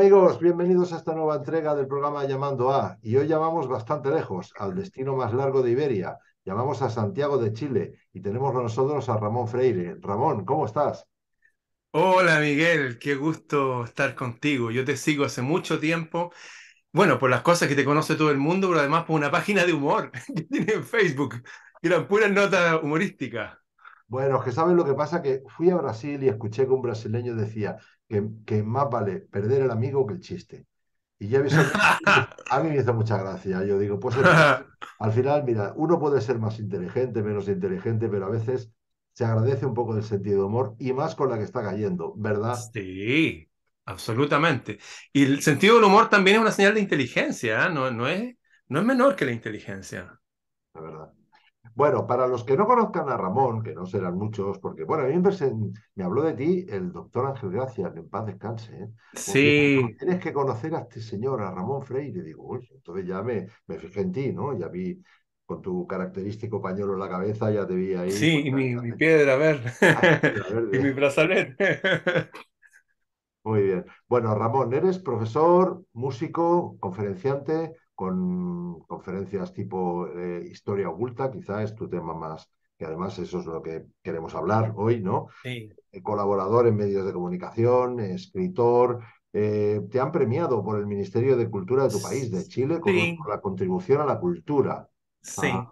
[0.00, 2.96] amigos, bienvenidos a esta nueva entrega del programa Llamando a.
[3.02, 6.16] Y hoy llamamos bastante lejos, al destino más largo de Iberia.
[6.42, 9.96] Llamamos a Santiago de Chile y tenemos con nosotros a Ramón Freire.
[10.00, 11.06] Ramón, ¿cómo estás?
[11.90, 14.70] Hola Miguel, qué gusto estar contigo.
[14.70, 16.32] Yo te sigo hace mucho tiempo.
[16.90, 19.66] Bueno, por las cosas que te conoce todo el mundo, pero además por una página
[19.66, 21.42] de humor que tiene en Facebook,
[21.82, 23.58] que eran puras notas humorísticas.
[24.08, 26.80] Bueno, es que sabes lo que pasa, que fui a Brasil y escuché que un
[26.80, 27.76] brasileño decía
[28.10, 30.66] que, que más vale perder el amigo que el chiste.
[31.18, 31.54] Y ya ves,
[32.50, 33.64] a mí me hizo mucha gracia.
[33.64, 34.16] Yo digo, pues
[34.98, 38.70] al final, mira, uno puede ser más inteligente, menos inteligente, pero a veces
[39.12, 42.14] se agradece un poco del sentido de humor y más con la que está cayendo,
[42.16, 42.58] ¿verdad?
[42.72, 43.48] Sí,
[43.84, 44.78] absolutamente.
[45.12, 47.70] Y el sentido del humor también es una señal de inteligencia, ¿eh?
[47.70, 48.34] no, no, es,
[48.68, 50.20] no es menor que la inteligencia.
[50.74, 51.12] La verdad.
[51.80, 55.06] Bueno, para los que no conozcan a Ramón, que no serán muchos, porque, bueno, a
[55.06, 55.14] mí
[55.94, 58.76] me, habló de ti el doctor Ángel Gracia, que en paz descanse.
[58.76, 58.88] ¿eh?
[59.14, 59.96] Sí.
[59.98, 62.22] Tienes que conocer a este señor, a Ramón Freire.
[62.22, 64.52] Digo, uy, entonces ya me, me fijé en ti, ¿no?
[64.58, 65.00] Ya vi
[65.46, 68.10] con tu característico pañuelo en la cabeza, ya te vi ahí.
[68.10, 69.72] Sí, y mi, mi, piedra verde.
[70.74, 71.80] y mi brazalete.
[73.42, 73.86] Muy bien.
[74.06, 81.86] Bueno, Ramón, eres profesor, músico, conferenciante, con conferencias tipo eh, historia oculta, quizá es tu
[81.86, 82.48] tema más,
[82.78, 85.26] que además eso es lo que queremos hablar hoy, ¿no?
[85.42, 85.70] Sí.
[85.92, 89.00] Eh, colaborador en medios de comunicación, escritor.
[89.34, 92.94] Eh, te han premiado por el Ministerio de Cultura de tu país, de Chile, con,
[93.28, 94.88] la contribución a la cultura.
[95.20, 95.48] Sí.
[95.52, 95.70] Ah.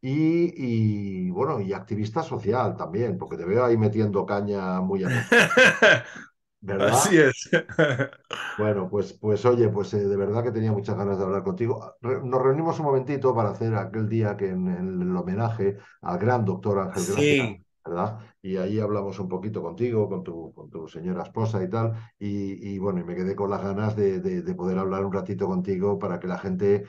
[0.00, 5.08] y, y, bueno, y activista social también, porque te veo ahí metiendo caña muy a
[6.62, 6.90] ¿verdad?
[6.90, 7.50] Así es.
[8.58, 11.94] Bueno, pues, pues oye, pues eh, de verdad que tenía muchas ganas de hablar contigo.
[12.02, 16.78] Nos reunimos un momentito para hacer aquel día que en, el homenaje al gran doctor
[16.78, 17.64] Ángel sí.
[17.84, 18.18] ¿verdad?
[18.42, 21.94] Y ahí hablamos un poquito contigo, con tu, con tu señora esposa y tal.
[22.18, 25.46] Y, y bueno, y me quedé con las ganas de, de, poder hablar un ratito
[25.46, 26.84] contigo para que la gente,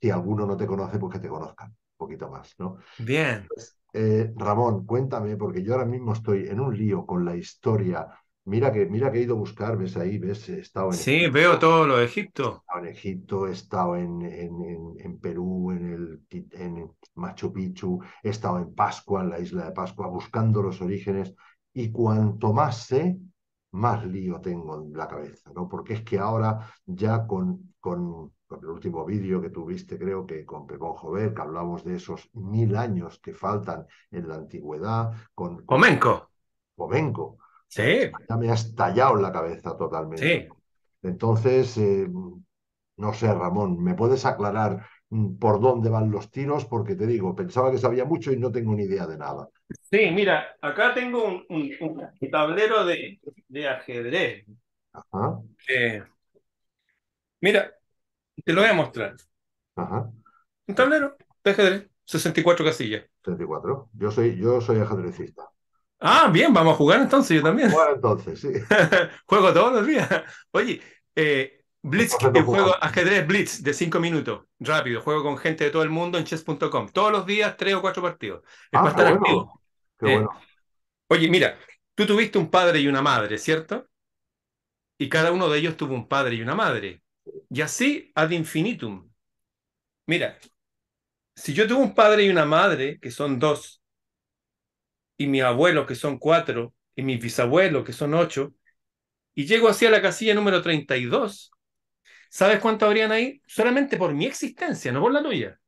[0.00, 2.76] si alguno no te conoce, pues que te conozcan un poquito más, ¿no?
[2.98, 3.46] Bien.
[3.48, 8.06] Pues, eh, Ramón, cuéntame, porque yo ahora mismo estoy en un lío con la historia
[8.48, 11.28] Mira que, mira que he ido a buscar, ves ahí, ves, he estado en Sí,
[11.28, 12.44] veo todo lo de Egipto.
[12.44, 16.22] He estado en Egipto, he estado en, en, en, Perú, en, el,
[16.52, 21.34] en Machu Picchu, he estado en Pascua, en la isla de Pascua, buscando los orígenes,
[21.74, 23.18] y cuanto más sé,
[23.72, 25.68] más lío tengo en la cabeza, ¿no?
[25.68, 30.46] Porque es que ahora ya con, con, con el último vídeo que tuviste, creo que
[30.46, 35.66] con Pepón Jover, que hablamos de esos mil años que faltan en la antigüedad, con...
[35.66, 36.30] Comenco.
[36.74, 37.36] Comenco
[37.68, 38.10] Sí.
[38.28, 40.48] Ya me ha estallado en la cabeza totalmente.
[40.48, 40.48] Sí.
[41.02, 42.08] Entonces, eh,
[42.96, 46.64] no sé, Ramón, ¿me puedes aclarar mm, por dónde van los tiros?
[46.64, 49.48] Porque te digo, pensaba que sabía mucho y no tengo ni idea de nada.
[49.82, 51.44] Sí, mira, acá tengo un,
[51.80, 54.46] un, tablero de, de, ajedrez.
[54.92, 55.40] Ajá.
[57.40, 57.72] mira,
[58.44, 59.14] te lo voy a mostrar.
[59.76, 60.10] Ajá.
[60.66, 63.04] Un tablero de ajedrez, 64 casillas.
[63.24, 63.90] 64.
[63.92, 65.48] Yo soy, yo soy ajedrecista.
[66.00, 67.70] Ah, bien, vamos a jugar entonces, yo también.
[67.70, 68.48] Bueno, entonces, sí.
[69.26, 70.08] juego todos los días.
[70.52, 70.80] Oye,
[71.14, 75.00] eh, Blitz, eh, juego ajedrez Blitz de 5 minutos, rápido.
[75.02, 76.88] Juego con gente de todo el mundo en chess.com.
[76.90, 78.42] Todos los días, tres o cuatro partidos.
[78.70, 79.18] Es ah, para estar bueno.
[79.18, 79.52] activo.
[79.98, 80.30] Qué Eh, bueno.
[81.08, 81.58] Oye, mira,
[81.94, 83.88] tú tuviste un padre y una madre, ¿cierto?
[84.98, 87.02] Y cada uno de ellos tuvo un padre y una madre.
[87.50, 89.10] Y así ad infinitum.
[90.06, 90.38] Mira,
[91.34, 93.77] si yo tuve un padre y una madre, que son dos,
[95.18, 98.54] y mis abuelos, que son cuatro, y mis bisabuelos, que son ocho,
[99.34, 101.52] y llego hacia la casilla número 32,
[102.30, 103.42] ¿sabes cuánto habrían ahí?
[103.46, 105.58] Solamente por mi existencia, no por la tuya.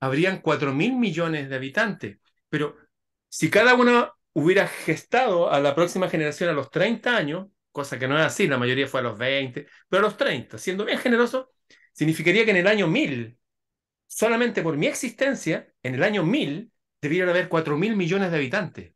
[0.00, 2.18] Habrían cuatro mil millones de habitantes.
[2.48, 2.76] Pero
[3.28, 8.08] si cada uno hubiera gestado a la próxima generación a los 30 años, cosa que
[8.08, 10.98] no es así, la mayoría fue a los 20, pero a los 30, siendo bien
[10.98, 11.52] generoso,
[11.92, 13.38] significaría que en el año 1000,
[14.08, 16.71] solamente por mi existencia, en el año 1000,
[17.02, 18.94] debieran haber 4 mil millones de habitantes.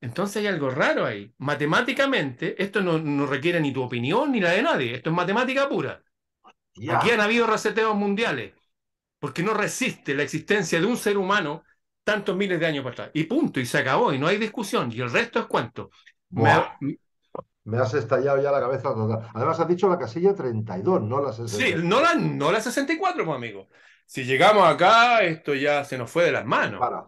[0.00, 1.32] Entonces hay algo raro ahí.
[1.38, 4.96] Matemáticamente, esto no, no, requiere ni tu opinión ni la de nadie.
[4.96, 6.02] Esto es matemática pura.
[6.90, 8.54] Aquí han habido reseteos mundiales,
[9.18, 11.64] porque no resiste la existencia de un ser humano
[12.04, 13.10] tantos miles de años para atrás.
[13.14, 14.90] Y punto, y se acabó, y no hay discusión.
[14.92, 15.90] Y el resto es cuánto.
[16.30, 19.28] Me has estallado ya la cabeza total.
[19.34, 21.80] Además, has dicho la casilla 32, no la 64.
[21.80, 23.68] Sí, no la, no la 64, pues, amigo.
[24.06, 26.80] Si llegamos acá, esto ya se nos fue de las manos.
[26.80, 27.04] Para.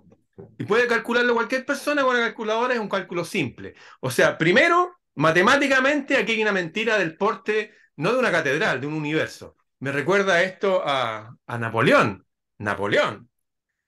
[0.58, 3.74] Y puede calcularlo cualquier persona con una calculadora, es un cálculo simple.
[4.00, 8.86] O sea, primero, matemáticamente, aquí hay una mentira del porte, no de una catedral, de
[8.86, 9.56] un universo.
[9.80, 12.26] Me recuerda esto a, a Napoleón.
[12.58, 13.30] Napoleón,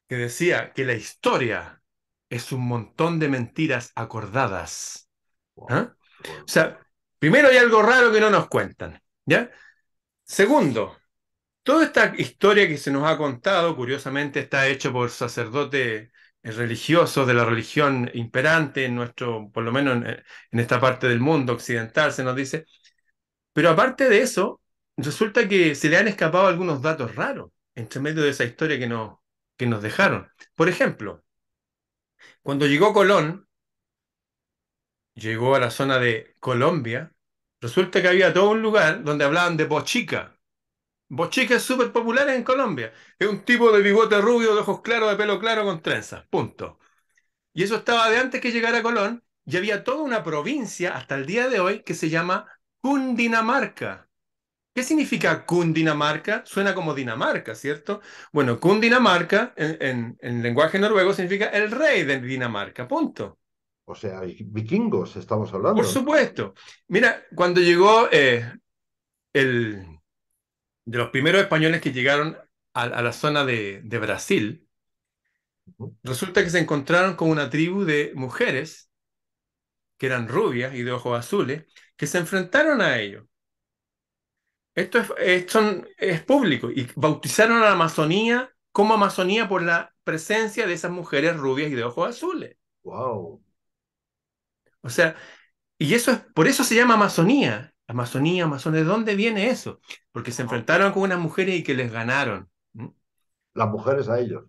[0.09, 1.83] que decía que la historia
[2.31, 5.09] es un montón de mentiras acordadas.
[5.69, 5.95] ¿Ah?
[6.45, 6.79] O sea,
[7.23, 9.49] Primero hay algo raro que no nos cuentan, ¿ya?
[10.25, 10.99] Segundo,
[11.63, 16.11] toda esta historia que se nos ha contado, curiosamente, está hecho por sacerdotes
[16.43, 21.53] religiosos de la religión imperante en nuestro, por lo menos en, esta parte del mundo
[21.53, 22.67] occidental, se nos dice.
[23.53, 24.61] Pero aparte de eso,
[24.97, 28.89] resulta que se le han escapado algunos datos raros entre medio de esa historia que
[28.89, 29.19] nos,
[29.57, 30.29] que nos dejaron.
[30.55, 31.25] Por ejemplo,
[32.43, 33.49] cuando llegó Colón,
[35.15, 37.13] llegó a la zona de Colombia,
[37.61, 40.39] resulta que había todo un lugar donde hablaban de bochica.
[41.15, 42.91] Bochica es súper popular en Colombia.
[43.19, 46.25] Es un tipo de bigote rubio, de ojos claros, de pelo claro con trenzas.
[46.31, 46.79] Punto.
[47.53, 49.23] Y eso estaba de antes que llegara Colón.
[49.45, 52.47] Y había toda una provincia hasta el día de hoy que se llama
[52.81, 54.09] Cundinamarca.
[54.75, 56.45] ¿Qué significa Cundinamarca?
[56.47, 58.01] Suena como Dinamarca, ¿cierto?
[58.33, 63.39] Bueno, Cundinamarca en, en, lenguaje noruego significa el rey de Dinamarca, punto.
[63.85, 65.83] O sea, vikingos estamos hablando.
[65.83, 66.55] Por supuesto.
[66.89, 68.51] Mira, cuando llegó eh,
[69.35, 69.92] el,
[70.85, 72.37] de los primeros españoles que llegaron
[72.75, 74.69] a, a la zona de, de Brasil,
[76.03, 78.91] resulta que se encontraron con una tribu de mujeres
[79.99, 81.65] que eran rubias y de ojos azules,
[81.97, 83.25] que se enfrentaron a ellos.
[84.75, 85.13] Esto es,
[85.99, 91.37] es público y bautizaron a la Amazonía como Amazonía por la presencia de esas mujeres
[91.37, 92.57] rubias y de ojos azules.
[92.85, 93.43] Wow.
[94.83, 95.17] O sea,
[95.79, 97.72] y eso es, por eso se llama Amazonía.
[97.93, 99.81] Amazonía, Amazonía, ¿de dónde viene eso?
[100.11, 102.51] Porque se enfrentaron con unas mujeres y que les ganaron.
[103.55, 104.45] Las mujeres a ellos.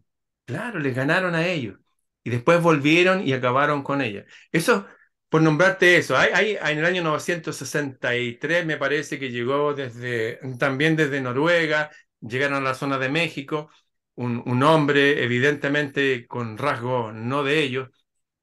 [0.45, 1.79] Claro, les ganaron a ellos.
[2.23, 4.25] Y después volvieron y acabaron con ellas.
[4.51, 4.85] Eso
[5.33, 11.21] por nombrarte eso, hay, en el año 963 me parece que llegó desde, también desde
[11.21, 11.89] Noruega,
[12.21, 13.71] llegaron a la zona de México,
[14.13, 17.89] un, hombre evidentemente con rasgos no de ellos,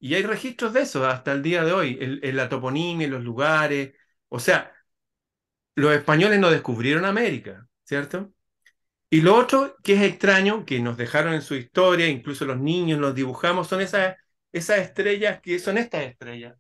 [0.00, 3.23] y hay registros de eso hasta el día de hoy, en, la toponimia, en los
[3.23, 3.93] lugares,
[4.29, 4.73] o sea,
[5.75, 8.32] los españoles no descubrieron América, ¿cierto?
[9.08, 13.00] Y lo otro que es extraño, que nos dejaron en su historia, incluso los niños
[13.00, 14.17] los dibujamos, son esas,
[14.52, 16.56] esas estrellas que son estas estrellas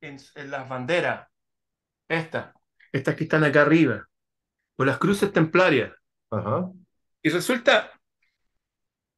[0.00, 0.18] en,
[0.50, 1.28] las banderas,
[2.08, 2.54] estas,
[2.90, 4.08] estas que están acá arriba,
[4.76, 5.92] o las cruces templarias.
[7.22, 7.92] Y resulta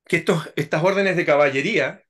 [0.04, 2.02] que estos, estas órdenes de caballería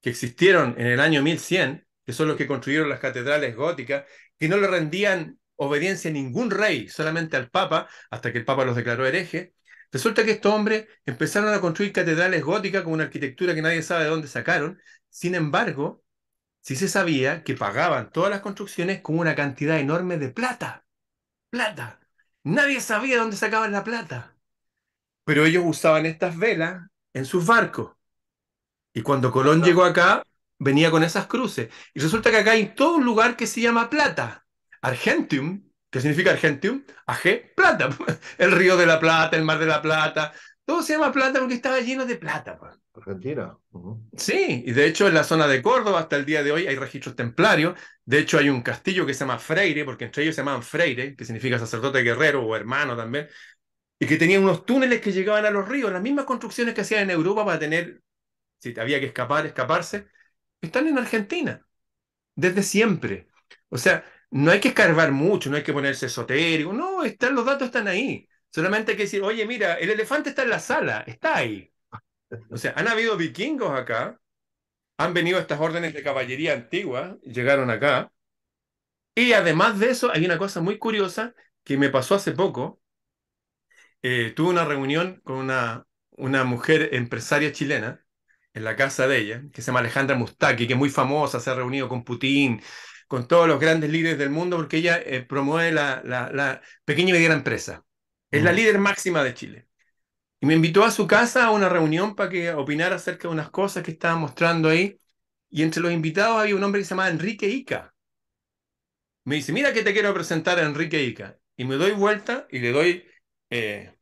[0.00, 4.04] que existieron en el año 1100, que son los que construyeron las catedrales góticas,
[4.38, 8.64] que no le rendían obediencia a ningún rey, solamente al Papa, hasta que el Papa
[8.64, 9.50] los declaró herejes,
[9.90, 14.04] resulta que estos hombres empezaron a construir catedrales góticas con una arquitectura que nadie sabe
[14.04, 14.80] de dónde sacaron.
[15.08, 16.02] Sin embargo,
[16.60, 20.86] sí se sabía que pagaban todas las construcciones con una cantidad enorme de plata.
[21.50, 22.00] Plata.
[22.44, 24.36] Nadie sabía dónde sacaban la plata.
[25.24, 27.96] Pero ellos usaban estas velas en sus barcos.
[28.92, 30.22] Y cuando Colón llegó acá,
[30.58, 31.72] venía con esas cruces.
[31.92, 34.45] Y resulta que acá hay todo un lugar que se llama Plata.
[34.82, 37.90] Argentium, que significa Argentium, AG, Plata.
[38.38, 40.32] El río de la Plata, el mar de la Plata.
[40.64, 42.58] Todo se llama Plata porque estaba lleno de plata.
[42.58, 42.76] Pues.
[42.96, 43.56] Argentina.
[44.16, 46.76] Sí, y de hecho en la zona de Córdoba hasta el día de hoy hay
[46.76, 47.78] registros templarios.
[48.04, 51.14] De hecho hay un castillo que se llama Freire, porque entre ellos se llamaban Freire,
[51.14, 53.28] que significa sacerdote guerrero o hermano también,
[53.98, 57.04] y que tenía unos túneles que llegaban a los ríos, las mismas construcciones que hacían
[57.04, 58.02] en Europa para tener,
[58.58, 60.08] si había que escapar, escaparse,
[60.60, 61.66] están en Argentina,
[62.34, 63.28] desde siempre.
[63.68, 67.44] O sea, no hay que escarbar mucho, no hay que ponerse esotérico, no, están, los
[67.46, 68.28] datos están ahí.
[68.50, 71.70] Solamente hay que decir, oye, mira, el elefante está en la sala, está ahí.
[72.50, 74.20] O sea, han habido vikingos acá,
[74.98, 78.12] han venido estas órdenes de caballería antigua, llegaron acá.
[79.14, 82.80] Y además de eso, hay una cosa muy curiosa que me pasó hace poco.
[84.02, 88.04] Eh, tuve una reunión con una, una mujer empresaria chilena
[88.54, 91.50] en la casa de ella, que se llama Alejandra Mustaki, que es muy famosa, se
[91.50, 92.62] ha reunido con Putin,
[93.06, 97.12] con todos los grandes líderes del mundo, porque ella eh, promueve la, la, pequeña y
[97.12, 97.84] mediana empresa.
[98.30, 99.68] Es la líder máxima de Chile.
[100.40, 103.50] Y me invitó a su casa a una reunión para que opinara acerca de unas
[103.50, 105.00] cosas que estaba mostrando ahí.
[105.50, 107.94] Y entre los invitados había un hombre que se llamaba Enrique Ica.
[109.24, 111.38] Me dice, mira que te quiero presentar a Enrique Ica.
[111.56, 113.04] Y me doy vuelta y le doy
[113.50, 113.96] eh,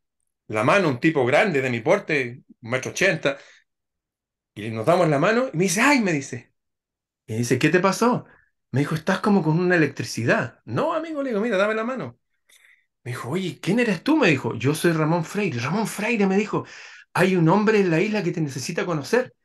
[0.47, 3.37] la mano a un tipo grande de mi porte, un metro ochenta.
[4.53, 6.53] Y nos damos la mano y me dice, ay, me dice.
[7.27, 8.25] Y dice, ¿qué te pasó?
[8.71, 10.61] Me dijo, estás como con una electricidad.
[10.65, 12.19] No, amigo, le digo, mira, dame la mano.
[13.03, 14.17] Me dijo, oye, ¿quién eres tú?
[14.17, 15.59] Me dijo, yo soy Ramón Freire.
[15.59, 16.65] Ramón Freire me dijo,
[17.13, 19.35] hay un hombre en la isla que te necesita conocer.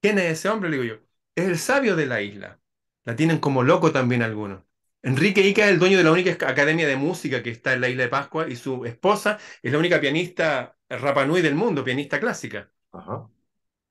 [0.00, 0.70] ¿Quién es ese hombre?
[0.70, 1.02] Le digo yo,
[1.34, 2.60] es el sabio de la isla.
[3.04, 4.64] La tienen como loco también algunos.
[5.02, 7.88] Enrique Ica es el dueño de la única academia de música que está en la
[7.88, 12.70] isla de Pascua y su esposa es la única pianista Rapanui del mundo, pianista clásica.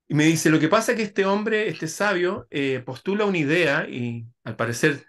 [0.08, 3.38] Y me dice, lo que pasa es que este hombre, este sabio, eh, postula una
[3.38, 5.06] idea y al parecer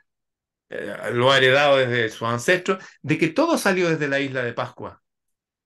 [0.69, 4.53] eh, lo ha heredado desde sus ancestros, de que todo salió desde la isla de
[4.53, 5.01] Pascua.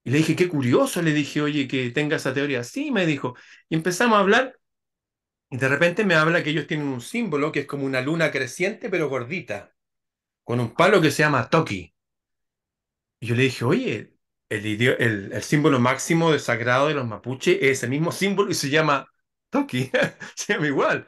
[0.04, 2.64] Y le dije, qué curioso, le dije, oye, que tenga esa teoría.
[2.64, 3.36] Sí, me dijo.
[3.70, 4.60] Y empezamos a hablar
[5.54, 8.32] y de repente me habla que ellos tienen un símbolo que es como una luna
[8.32, 9.76] creciente pero gordita,
[10.44, 11.94] con un palo que se llama Toki.
[13.20, 14.14] Y yo le dije, oye,
[14.50, 19.13] el, símbolo máximo de sagrado de los mapuches es el mismo símbolo y se llama
[19.54, 19.92] Toki,
[20.36, 21.08] se llama igual.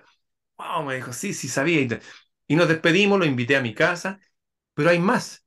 [0.57, 1.81] Wow, me dijo, sí, sí sabía.
[2.47, 4.19] Y nos despedimos, lo invité a mi casa,
[4.73, 5.45] pero hay más.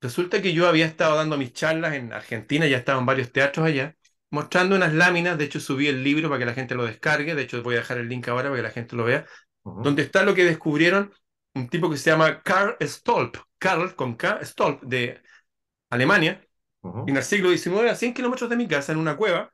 [0.00, 3.66] Resulta que yo había estado dando mis charlas en Argentina, ya estaba en varios teatros
[3.66, 3.96] allá,
[4.30, 7.42] mostrando unas láminas, de hecho subí el libro para que la gente lo descargue, de
[7.42, 9.26] hecho voy a dejar el link ahora para que la gente lo vea,
[9.64, 11.12] donde está lo que descubrieron
[11.54, 15.20] un tipo que se llama Karl Stolp, Karl con K, Stolp, de
[15.90, 16.46] Alemania,
[17.06, 19.52] en el siglo XIX, a 100 kilómetros de mi casa, en una cueva,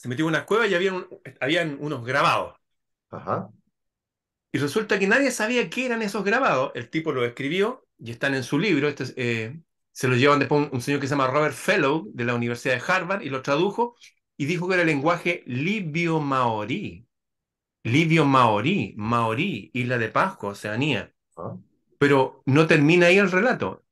[0.00, 0.94] se metió en una cueva y había
[1.40, 2.58] habían unos grabados.
[4.50, 6.72] Y resulta que nadie sabía qué eran esos grabados.
[6.74, 8.88] El tipo lo escribió y están en su libro.
[8.88, 9.60] Este, eh,
[9.92, 12.82] se lo llevan después un, señor que se llama Robert Fellow de la Universidad de
[12.90, 13.94] Harvard y lo tradujo
[14.38, 17.06] y dijo que era el lenguaje libio maorí.
[17.82, 21.12] Libio maorí, maorí, isla de Pascua, Oceanía.
[21.36, 21.58] Ah.
[21.98, 23.84] Pero no termina ahí el relato.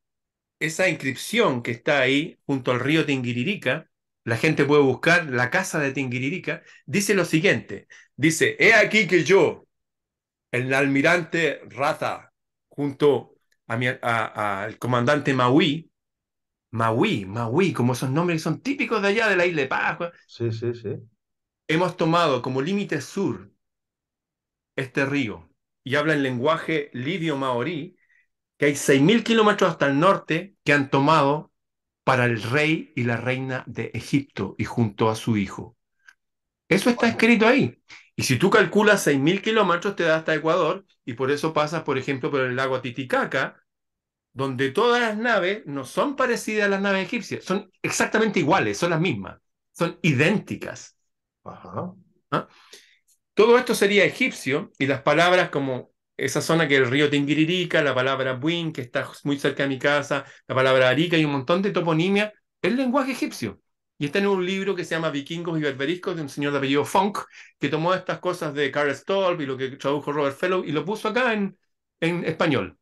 [0.58, 3.87] Esa inscripción que está ahí junto al río Tinguiririca,
[4.28, 7.88] la gente puede buscar la casa de Tinguiririca, dice lo siguiente.
[8.14, 9.66] Dice, he aquí que yo,
[10.52, 12.34] el almirante Rata,
[12.68, 15.90] junto al comandante Maui,
[16.72, 20.12] Maui, Maui, como esos nombres que son típicos de allá de la isla de Pascua.
[20.26, 20.90] Sí, sí, sí.
[21.66, 23.50] Hemos tomado como límite sur
[24.76, 25.48] este río
[25.84, 27.96] y habla en lenguaje lidio maorí
[28.58, 31.50] que hay 6.000 kilómetros hasta el norte que han tomado
[32.08, 35.76] para el rey y la reina de Egipto y junto a su hijo.
[36.66, 37.82] Eso está escrito ahí.
[38.16, 41.98] Y si tú calculas 6.000 kilómetros, te da hasta Ecuador, y por eso pasas, por
[41.98, 43.62] ejemplo, por el lago Titicaca,
[44.32, 48.88] donde todas las naves no son parecidas a las naves egipcias, son exactamente iguales, son
[48.88, 49.38] las mismas,
[49.72, 50.96] son idénticas.
[51.44, 51.92] ¿Ah?
[53.34, 57.94] Todo esto sería egipcio, y las palabras como esa zona que el río Tinguiririca, la
[57.94, 61.62] palabra Buin, que está muy cerca de mi casa, la palabra Arica y un montón
[61.62, 63.60] de toponimia, es lenguaje egipcio.
[63.96, 66.58] Y está en un libro que se llama Vikingos y Berberiscos de un señor de
[66.58, 67.18] apellido Funk,
[67.58, 70.84] que tomó estas cosas de Carl Stolp y lo que tradujo Robert Fellow y lo
[70.84, 71.56] puso acá en,
[72.00, 72.78] en español.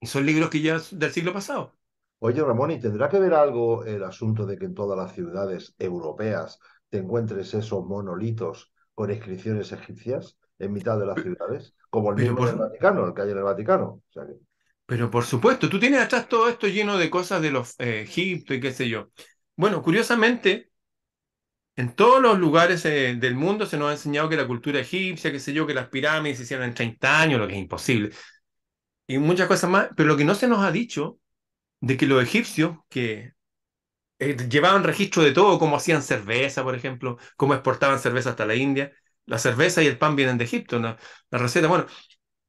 [0.00, 1.76] Y son libros que ya del siglo pasado.
[2.18, 5.74] Oye, Ramón, ¿y tendrá que ver algo el asunto de que en todas las ciudades
[5.78, 11.74] europeas te encuentres esos monolitos con inscripciones egipcias en mitad de las ciudades?
[11.90, 14.02] Como el mismo del Vaticano, el que hay en el Vaticano.
[14.86, 18.54] Pero por supuesto, tú tienes atrás todo esto lleno de cosas de los eh, Egipto
[18.54, 19.10] y qué sé yo.
[19.56, 20.70] Bueno, curiosamente,
[21.76, 25.32] en todos los lugares eh, del mundo se nos ha enseñado que la cultura egipcia,
[25.32, 28.10] qué sé yo, que las pirámides se hicieron en 30 años, lo que es imposible,
[29.06, 31.18] y muchas cosas más, pero lo que no se nos ha dicho
[31.80, 33.34] de que los egipcios, que
[34.18, 38.54] eh, llevaban registro de todo, cómo hacían cerveza, por ejemplo, cómo exportaban cerveza hasta la
[38.54, 38.92] India,
[39.26, 40.98] la cerveza y el pan vienen de Egipto, la
[41.30, 41.86] receta, bueno,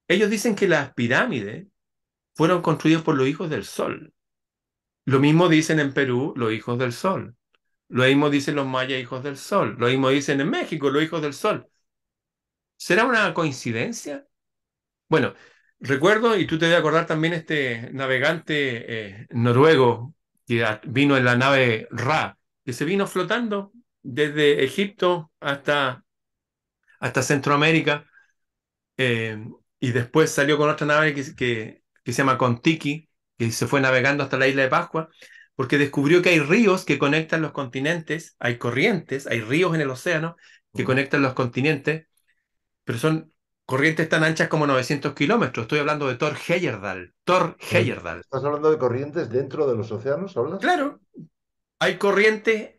[0.07, 1.67] ellos dicen que las pirámides
[2.35, 4.13] fueron construidas por los hijos del sol.
[5.05, 7.35] Lo mismo dicen en Perú los hijos del sol.
[7.87, 9.75] Lo mismo dicen los mayas hijos del sol.
[9.79, 11.67] Lo mismo dicen en México los hijos del sol.
[12.77, 14.27] ¿Será una coincidencia?
[15.09, 15.33] Bueno,
[15.79, 20.15] recuerdo, y tú te debes acordar también este navegante eh, noruego
[20.47, 26.04] que vino en la nave Ra, que se vino flotando desde Egipto hasta,
[27.05, 28.07] hasta Centroamérica,
[28.97, 29.37] eh,
[29.79, 33.81] y después salió con otra nave que, que, que se llama Contiki, que se fue
[33.81, 35.09] navegando hasta la isla de Pascua,
[35.55, 39.89] porque descubrió que hay ríos que conectan los continentes, hay corrientes, hay ríos en el
[39.89, 40.35] océano
[40.73, 42.07] que conectan los continentes,
[42.83, 43.33] pero son
[43.65, 45.65] corrientes tan anchas como 900 kilómetros.
[45.65, 47.13] Estoy hablando de Thor Heyerdahl.
[47.23, 48.21] Thor Heyerdahl.
[48.21, 50.35] ¿Estás hablando de corrientes dentro de los océanos?
[50.37, 50.59] ¿hablas?
[50.59, 50.99] Claro.
[51.79, 52.74] Hay corrientes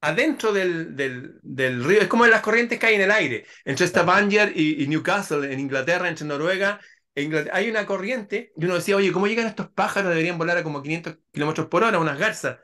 [0.00, 2.00] adentro del, del, río.
[2.00, 3.46] Es como las corrientes que hay en el aire.
[3.64, 6.80] Entre Stavanger y, y Newcastle, en Inglaterra, entre Noruega
[7.52, 10.10] hay una corriente, y uno decía, oye, ¿cómo llegan estos pájaros?
[10.10, 12.58] Deberían volar a como 500 kilómetros por hora, unas garzas.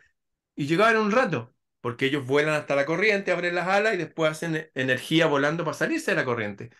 [0.54, 4.30] Y llegaban un rato, porque ellos vuelan hasta la corriente, abren las alas y después
[4.32, 6.70] hacen energía volando para salirse de la corriente.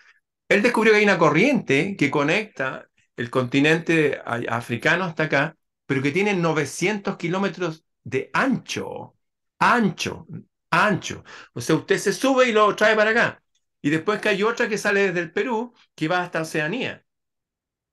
[0.49, 5.57] Él descubrió que hay una corriente que conecta el continente africano hasta acá,
[5.87, 9.15] pero que tiene 900 kilómetros de ancho.
[9.64, 10.26] Ancho,
[10.71, 11.25] ancho.
[11.54, 13.42] O sea, usted se sube y lo trae para acá.
[13.81, 17.04] Y después que hay otra que sale desde el Perú, que va hasta Oceanía.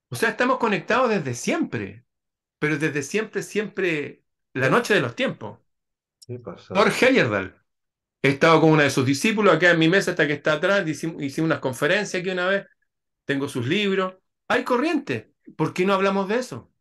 [0.10, 2.06] O sea, estamos conectados desde siempre,
[2.60, 4.24] pero desde siempre, siempre,
[4.54, 5.60] la noche de los tiempos.
[6.74, 7.56] Thor Heyerdahl.
[8.22, 10.88] He estado con una de sus discípulos acá en mi mesa, hasta que está atrás,
[10.88, 12.66] hicimos, unas conferencias aquí una vez,
[13.26, 14.16] tengo sus libros.
[14.48, 15.34] Hay corriente.
[15.56, 16.72] ¿Por qué no hablamos de eso?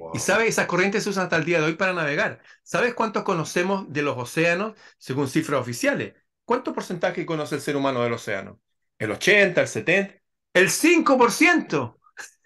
[0.00, 0.12] Wow.
[0.14, 2.40] Y sabes, esas corrientes se usan hasta el día de hoy para navegar.
[2.62, 6.14] ¿Sabes cuántos conocemos de los océanos según cifras oficiales?
[6.44, 8.60] ¿Cuánto porcentaje conoce el ser humano del océano?
[8.98, 10.14] ¿El 80, el 70?
[10.54, 12.00] ¡El 5%!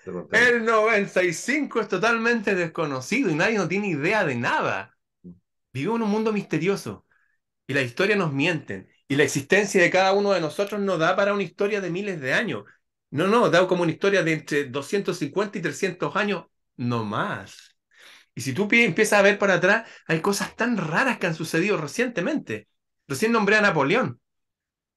[0.04, 0.44] Te lo tengo.
[0.44, 4.96] El 95 es totalmente desconocido y nadie no tiene idea de nada.
[5.72, 7.06] Vivimos en un mundo misterioso
[7.66, 11.16] y la historia nos mienten y la existencia de cada uno de nosotros no da
[11.16, 12.64] para una historia de miles de años.
[13.10, 16.46] No, no, da como una historia de entre 250 y 300 años,
[16.76, 17.76] no más.
[18.34, 21.34] Y si tú pi- empiezas a ver para atrás, hay cosas tan raras que han
[21.36, 22.68] sucedido recientemente.
[23.08, 24.20] Recién nombré a Napoleón.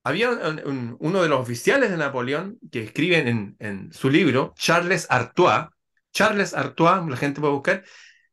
[0.03, 4.53] Había un- un- uno de los oficiales de Napoleón que escriben en, en su libro,
[4.57, 5.67] Charles Artois.
[6.13, 7.83] Charles Artois, la gente puede buscar,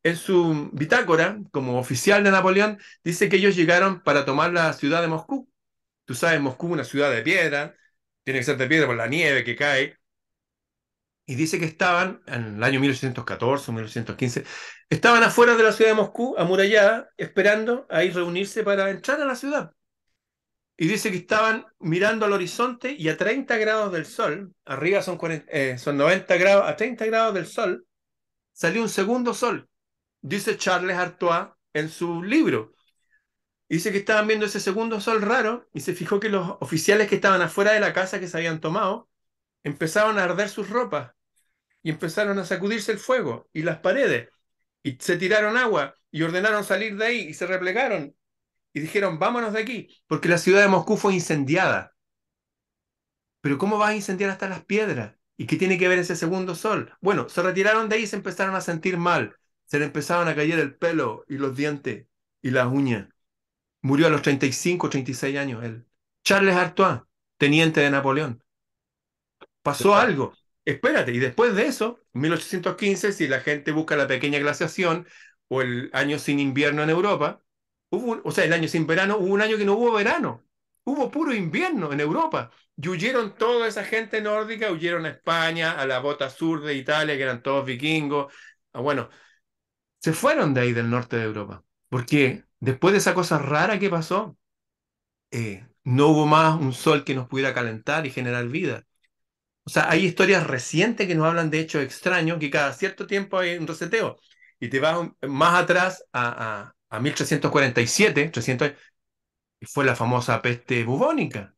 [0.03, 5.01] en su bitácora, como oficial de Napoleón, dice que ellos llegaron para tomar la ciudad
[5.03, 5.49] de Moscú.
[6.07, 7.77] Tú sabes, Moscú es una ciudad de piedra,
[8.25, 9.97] tiene que ser de piedra por la nieve que cae.
[11.27, 14.45] Y dice que estaban, en el año 1814 o 1815,
[14.91, 19.25] estaban afuera de la ciudad de Moscú, amurallada, esperando a ir reunirse para entrar a
[19.25, 19.73] la ciudad.
[20.77, 25.17] Y dice que estaban mirando al horizonte y a 30 grados del sol, arriba son,
[25.17, 27.87] 40 eh, son 90 grados, a 30 grados del sol,
[28.53, 29.69] salió un segundo sol.
[30.21, 32.75] Dice Charles Artois en su libro.
[33.69, 37.17] Dice que estaban viendo ese segundo sol raro y se fijó que los oficiales que
[37.17, 39.09] estaban afuera de la casa que se habían tomado
[39.65, 41.13] empezaron a arder sus ropas
[41.83, 44.29] y empezaron a sacudirse el fuego y las paredes
[44.83, 48.15] y se tiraron agua y ordenaron salir de ahí y se replegaron
[48.73, 51.95] y dijeron vámonos de aquí porque la ciudad de Moscú fue incendiada.
[53.41, 55.17] Pero ¿cómo vas a incendiar hasta las piedras?
[55.37, 56.95] ¿Y qué tiene que ver ese segundo sol?
[57.01, 59.37] Bueno, se retiraron de ahí y se empezaron a sentir mal.
[59.67, 62.07] Se le empezaron a caer el pelo y los dientes
[62.41, 63.09] y las uñas.
[63.83, 65.87] Murió a los 35, 36 años él.
[66.23, 67.01] Charles Artois,
[67.39, 68.44] teniente de Napoleón.
[69.65, 70.35] Pasó algo.
[70.67, 75.07] Espérate, y después de eso, 1815, si la gente busca la pequeña glaciación
[75.49, 77.43] o el año sin invierno en Europa,
[77.89, 80.45] hubo o sea, el año sin verano, hubo un año que no hubo verano.
[80.85, 82.51] Hubo puro invierno en Europa.
[82.77, 87.17] Y huyeron toda esa gente nórdica, huyeron a España, a la bota sur de Italia,
[87.17, 88.31] que eran todos vikingos.
[88.75, 89.09] Ah, bueno,
[90.01, 91.65] se fueron de ahí del norte de Europa.
[91.89, 94.37] Porque después de esa cosa rara que pasó,
[95.31, 98.85] eh, no hubo más un sol que nos pudiera calentar y generar vida.
[99.67, 103.39] O sea, hay historias recientes que nos hablan de hechos extraños, que cada cierto tiempo
[103.39, 104.19] hay un reseteo.
[104.61, 108.73] Y te vas más atrás a, a, a 1347, 300,
[109.61, 111.55] y fue la famosa peste bubónica.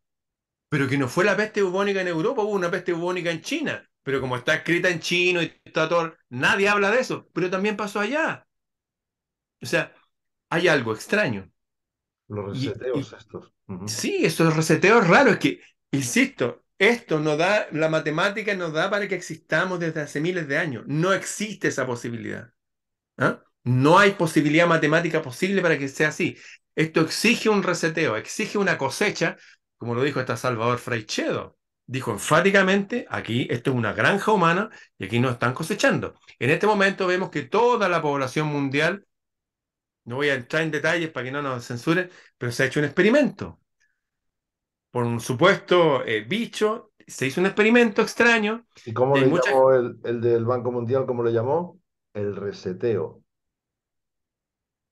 [0.69, 3.89] Pero que no fue la peste bubónica en Europa, hubo una peste bubónica en China.
[4.05, 7.29] Pero como está escrita en chino y está todo, nadie habla de eso.
[7.35, 8.47] Pero también pasó allá.
[9.63, 9.93] O sea,
[10.51, 11.51] hay algo extraño.
[12.29, 13.55] Los Y- reseteos estos.
[13.69, 13.89] Ujú.
[13.89, 15.61] Sí, esos reseteos raros es que,
[15.93, 20.59] insisto, esto no da, la matemática nos da para que existamos desde hace miles de
[20.59, 20.85] años.
[20.87, 22.53] No existe esa posibilidad.
[23.19, 23.43] ¿ah?
[23.65, 26.37] No hay posibilidad matemática posible para que sea así.
[26.75, 29.37] Esto exige un reseteo, exige una cosecha,
[29.79, 31.59] como lo dijo hasta Salvador Fraichedo.
[31.89, 36.15] Dijo enfáticamente, aquí esto es una granja humana y aquí no están cosechando.
[36.39, 39.07] En este momento vemos que toda la población mundial,
[40.05, 42.81] no voy a entrar en detalles para que no nos censuren, pero se ha hecho
[42.81, 43.61] un experimento.
[44.91, 48.67] Por un supuesto eh, bicho, se hizo un experimento extraño.
[48.85, 51.07] ¿Y cómo le mucha- llamó el, el del Banco Mundial?
[51.07, 51.81] ¿Cómo le llamó?
[52.15, 53.23] El reseteo.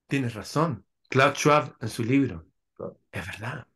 [0.09, 0.87] Tienes razón.
[1.11, 2.47] Klaus Schwab en su libro.
[2.75, 2.99] Claro.
[3.13, 3.67] Es verdad.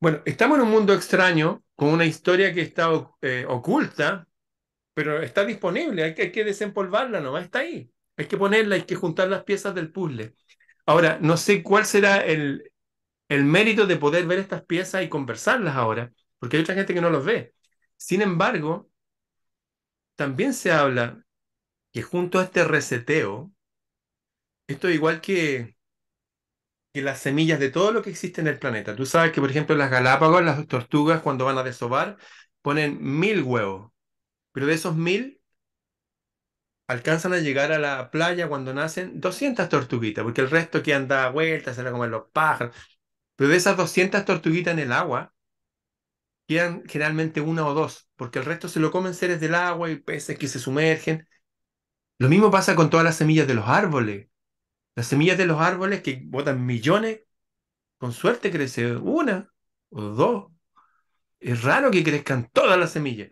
[0.00, 2.88] Bueno, estamos en un mundo extraño, con una historia que está
[3.22, 4.28] eh, oculta,
[4.94, 6.04] pero está disponible.
[6.04, 7.90] Hay que, hay que desempolvarla nomás, está ahí.
[8.16, 10.34] Hay que ponerla, hay que juntar las piezas del puzzle.
[10.86, 12.72] Ahora, no sé cuál será el,
[13.28, 17.00] el mérito de poder ver estas piezas y conversarlas ahora, porque hay otra gente que
[17.00, 17.54] no los ve.
[17.96, 18.90] Sin embargo,
[20.16, 21.24] también se habla
[21.92, 23.52] que junto a este reseteo,
[24.68, 25.76] esto es igual que,
[26.92, 28.96] que las semillas de todo lo que existe en el planeta.
[28.96, 32.16] Tú sabes que, por ejemplo, las Galápagos, las tortugas cuando van a desovar
[32.62, 33.92] ponen mil huevos,
[34.52, 35.40] pero de esos mil
[36.88, 41.28] alcanzan a llegar a la playa cuando nacen 200 tortuguitas, porque el resto que anda
[41.30, 42.74] vueltas, se la comen los pájaros.
[43.36, 45.34] Pero de esas 200 tortuguitas en el agua,
[46.46, 49.96] quedan generalmente una o dos, porque el resto se lo comen seres del agua y
[49.96, 51.28] peces que se sumergen.
[52.18, 54.28] Lo mismo pasa con todas las semillas de los árboles.
[54.94, 57.20] Las semillas de los árboles que botan millones,
[57.98, 59.52] con suerte crece una
[59.90, 60.46] o dos.
[61.38, 63.30] Es raro que crezcan todas las semillas.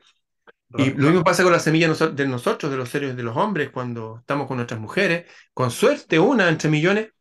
[0.76, 3.70] Y lo mismo pasa con las semillas de nosotros, de los seres de los hombres,
[3.70, 5.30] cuando estamos con nuestras mujeres.
[5.54, 7.12] Con suerte, una entre millones.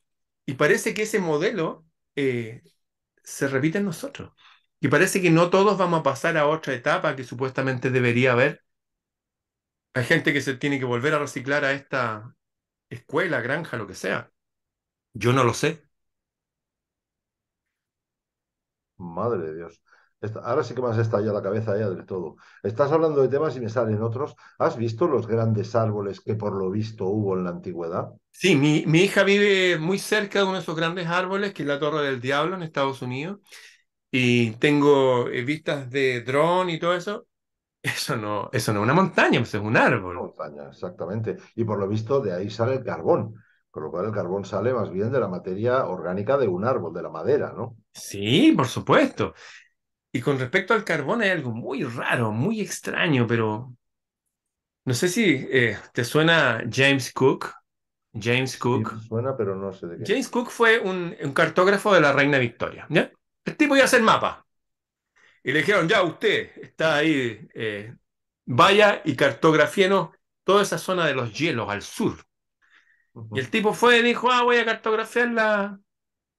[0.45, 2.61] Y parece que ese modelo eh,
[3.23, 4.33] se repite en nosotros.
[4.79, 8.63] Y parece que no todos vamos a pasar a otra etapa que supuestamente debería haber.
[9.93, 12.35] Hay gente que se tiene que volver a reciclar a esta
[12.89, 14.31] escuela, granja, lo que sea.
[15.13, 15.83] Yo no lo sé.
[18.97, 19.81] Madre de Dios.
[20.43, 22.37] Ahora sí que me has estallado la cabeza ya del todo.
[22.63, 24.35] Estás hablando de temas y me salen otros.
[24.57, 28.13] ¿Has visto los grandes árboles que por lo visto hubo en la antigüedad?
[28.35, 31.67] Sí, mi, mi hija vive muy cerca de uno de esos grandes árboles, que es
[31.67, 33.39] la Torre del Diablo en Estados Unidos,
[34.11, 37.27] y tengo eh, vistas de dron y todo eso.
[37.83, 40.15] Eso no, eso no es una montaña, eso es un árbol.
[40.15, 41.37] Montaña, exactamente.
[41.55, 43.35] Y por lo visto de ahí sale el carbón.
[43.69, 46.93] Con lo cual el carbón sale más bien de la materia orgánica de un árbol,
[46.93, 47.75] de la madera, ¿no?
[47.93, 49.33] Sí, por supuesto.
[50.13, 53.75] Y con respecto al carbón hay algo muy raro, muy extraño, pero
[54.85, 57.51] no sé si eh, te suena James Cook.
[58.13, 58.93] James Cook.
[59.07, 60.05] suena, pero no sé de qué.
[60.05, 63.11] James Cook fue un, un cartógrafo de la reina Victoria, ¿ya?
[63.45, 64.45] El tipo iba a hacer mapa.
[65.43, 67.95] Y le dijeron, ya usted está ahí, eh,
[68.45, 70.11] vaya y cartografienos
[70.43, 72.17] toda esa zona de los hielos al sur.
[73.31, 75.79] Y el tipo fue y dijo, ah, voy a cartografiar la,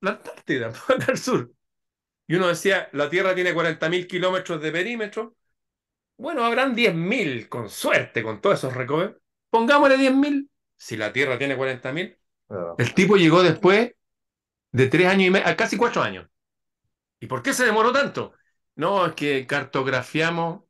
[0.00, 0.72] la Antártida,
[1.08, 1.52] al sur.
[2.28, 5.36] Y uno decía, la Tierra tiene 40.000 kilómetros de perímetro.
[6.18, 9.22] Bueno, habrán 10.000, con suerte, con todos esos recovecos.
[9.50, 10.50] Pongámosle 10.000.
[10.84, 12.18] Si la Tierra tiene 40.000.
[12.46, 12.74] Claro.
[12.76, 13.94] El tipo llegó después
[14.70, 16.28] de tres años y medio, a casi cuatro años.
[17.20, 18.34] ¿Y por qué se demoró tanto?
[18.76, 20.64] No, es que cartografiamos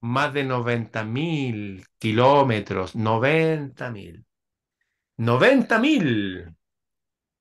[0.00, 2.96] más de 90.000 kilómetros.
[2.96, 4.24] 90.000.
[5.18, 6.56] 90.000.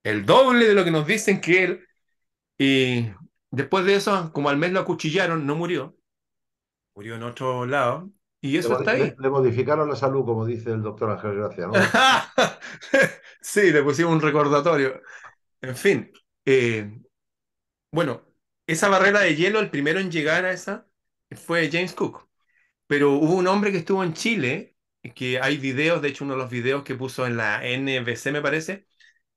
[0.04, 1.88] El doble de lo que nos dicen que él.
[2.60, 3.08] Y
[3.50, 5.98] después de eso, como al mes lo acuchillaron, no murió.
[6.94, 8.12] Murió en otro lado.
[8.42, 9.18] Y Le, eso está le- ahí.
[9.18, 11.94] le modificaron la salud, como dice el doctor Ángel Gracia, ¿no?
[13.42, 15.02] Sí, le pusimos un recordatorio.
[15.62, 16.12] En fin,
[16.46, 16.92] eh,
[17.92, 18.24] bueno,
[18.68, 20.88] esa barrera de hielo, el primero en llegar a esa
[21.32, 22.28] fue James Cook.
[22.88, 24.76] Pero hubo un hombre que estuvo en Chile,
[25.16, 28.42] que hay videos, de hecho uno de los videos que puso en la NBC, me
[28.42, 28.88] parece,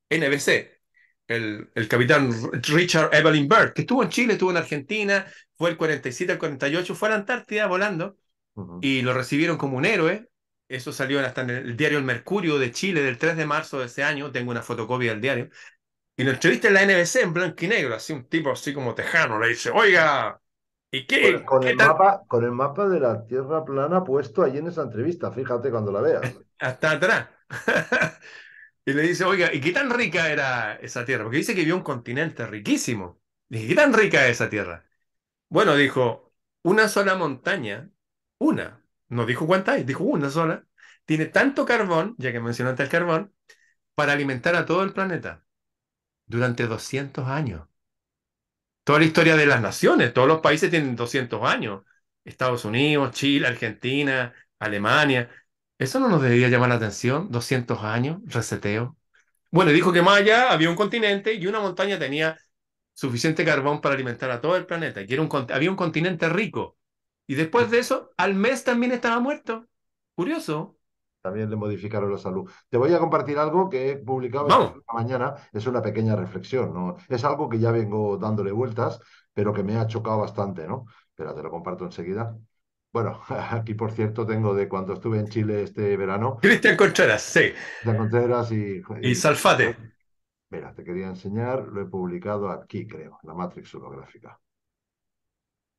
[0.09, 0.81] NBC,
[1.27, 2.31] el, el capitán
[2.63, 6.95] Richard Evelyn Byrd, que estuvo en Chile, estuvo en Argentina, fue el 47 al 48,
[6.95, 8.17] fue a la Antártida volando
[8.81, 10.29] Y lo recibieron como un héroe.
[10.67, 13.85] Eso salió hasta en el diario El Mercurio de Chile del 3 de marzo de
[13.85, 14.31] ese año.
[14.31, 15.49] Tengo una fotocopia del diario.
[16.15, 18.93] Y lo entrevista en la NBC en blanco y negro, así un tipo así como
[18.95, 19.39] tejano.
[19.39, 20.39] Le dice, oiga,
[20.91, 21.43] ¿y qué?
[21.45, 21.87] con qué el tal?
[21.87, 25.91] mapa, con el mapa de la Tierra plana puesto ahí en esa entrevista, fíjate cuando
[25.91, 26.23] la veas.
[26.59, 27.29] Hasta atrás.
[28.85, 31.23] y le dice, oiga, ¿y qué tan rica era esa tierra?
[31.23, 33.21] Porque dice que vio un continente riquísimo.
[33.49, 34.85] Dije, ¿qué tan rica es esa tierra?
[35.49, 37.91] Bueno, dijo, una sola montaña,
[38.43, 40.65] una, no dijo cuánta hay, dijo una sola,
[41.05, 43.33] tiene tanto carbón, ya que mencionaste el carbón,
[43.95, 45.45] para alimentar a todo el planeta
[46.27, 47.67] durante 200 años.
[48.83, 51.83] Toda la historia de las naciones, todos los países tienen 200 años.
[52.25, 55.29] Estados Unidos, Chile, Argentina, Alemania.
[55.77, 57.29] ¿Eso no nos debería llamar la atención?
[57.31, 58.97] 200 años, reseteo.
[59.51, 62.37] Bueno, dijo que más allá había un continente y una montaña tenía
[62.93, 66.77] suficiente carbón para alimentar a todo el planeta, y era un, había un continente rico.
[67.27, 69.67] Y después de eso, al mes también estaba muerto.
[70.15, 70.77] Curioso.
[71.21, 72.49] También le modificaron la salud.
[72.69, 75.35] Te voy a compartir algo que he publicado esta mañana.
[75.53, 76.97] Es una pequeña reflexión, ¿no?
[77.07, 78.99] Es algo que ya vengo dándole vueltas,
[79.33, 80.85] pero que me ha chocado bastante, ¿no?
[81.15, 82.37] Pero te lo comparto enseguida.
[82.91, 87.53] Bueno, aquí por cierto tengo de cuando estuve en Chile este verano, Cristian Contreras, sí.
[87.81, 89.77] de Contreras y, Y y- Salfate.
[90.51, 94.39] Mira, te quería enseñar, lo he publicado aquí, creo, la Matrix holográfica.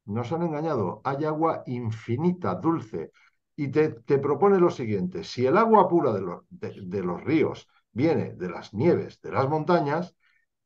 [0.06, 3.10] Nos han engañado, hay agua infinita, dulce,
[3.56, 8.34] y te, te propone lo siguiente, si el agua pura de de los ríos viene
[8.34, 10.16] de las nieves, de las montañas,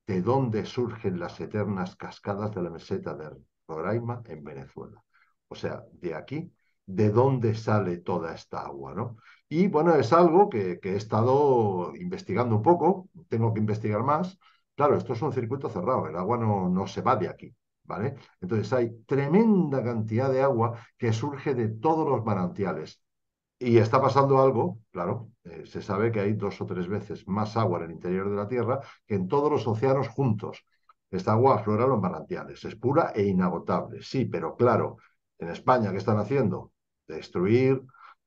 [0.07, 3.31] ¿de dónde surgen las eternas cascadas de la meseta de
[3.68, 5.03] Roraima en Venezuela?
[5.48, 6.53] O sea, de aquí,
[6.87, 9.16] ¿de dónde sale toda esta agua, no?
[9.48, 14.38] Y bueno, es algo que, que he estado investigando un poco, tengo que investigar más.
[14.74, 17.55] Claro, esto es un circuito cerrado, el agua no, no se va de aquí,
[17.88, 18.16] ¿vale?
[18.40, 23.03] Entonces hay tremenda cantidad de agua que surge de todos los manantiales.
[23.59, 27.57] Y está pasando algo, claro, eh, se sabe que hay dos o tres veces más
[27.57, 30.64] agua en el interior de la Tierra que en todos los océanos juntos.
[31.11, 34.98] Esta agua aflora los manantiales, es pura e inagotable, sí, pero claro,
[35.38, 36.72] en España, ¿qué están haciendo?
[37.07, 37.83] Destruir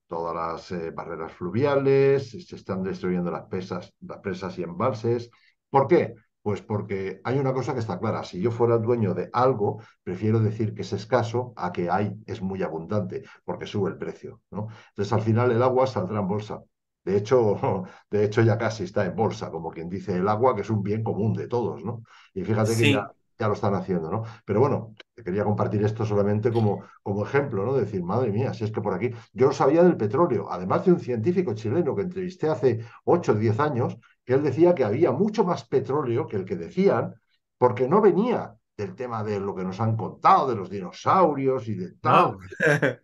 [0.08, 5.30] todas las eh, barreras fluviales, se están destruyendo las presas, las presas y embalses.
[5.69, 6.15] ¿Por qué?
[6.41, 9.82] Pues porque hay una cosa que está clara, si yo fuera el dueño de algo,
[10.04, 14.41] prefiero decir que es escaso a que hay, es muy abundante, porque sube el precio,
[14.51, 14.67] ¿no?
[14.89, 16.63] Entonces, al final el agua saldrá en bolsa.
[17.04, 17.60] De hecho,
[18.12, 20.82] de hecho, ya casi está en bolsa, como quien dice el agua, que es un
[20.84, 22.04] bien común de todos, ¿no?
[22.34, 22.89] Y fíjate que Sí.
[22.89, 24.23] ya ya lo están haciendo, ¿no?
[24.45, 27.73] Pero bueno, quería compartir esto solamente como, como ejemplo, ¿no?
[27.73, 30.86] De decir, madre mía, si es que por aquí, yo lo sabía del petróleo, además
[30.86, 34.84] de un científico chileno que entrevisté hace 8 o 10 años, que él decía que
[34.84, 37.15] había mucho más petróleo que el que decían,
[37.58, 41.73] porque no venía del tema de lo que nos han contado, de los dinosaurios y
[41.73, 42.38] de tal.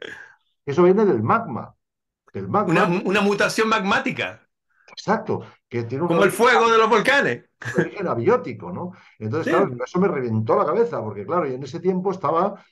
[0.68, 1.74] Eso viene del magma.
[2.32, 2.86] Del magma.
[2.86, 4.48] Una, una mutación magmática.
[4.92, 5.42] Exacto.
[5.70, 7.44] Que tiene un Como el fuego de los volcanes.
[7.78, 8.92] origen abiótico, ¿no?
[9.20, 9.58] Entonces, Sí.
[9.58, 12.64] claro, eso me reventó la cabeza, porque claro, yo en ese tiempo estaba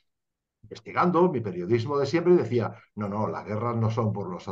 [0.62, 4.48] investigando mi periodismo de siempre y decía, no, no, las guerras no son por los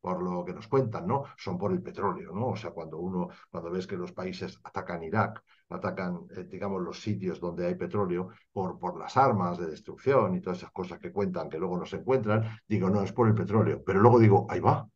[0.00, 1.24] por lo que nos cuentan, ¿no?
[1.36, 2.48] Son por el petróleo, ¿no?
[2.48, 7.00] O sea, cuando uno, cuando ves que los países atacan Irak, atacan, eh, digamos, los
[7.02, 11.12] sitios donde hay petróleo por, por las armas de destrucción y todas esas cosas que
[11.12, 13.82] cuentan que luego no se encuentran, digo, no, es por el petróleo.
[13.84, 14.88] Pero luego digo, ahí va,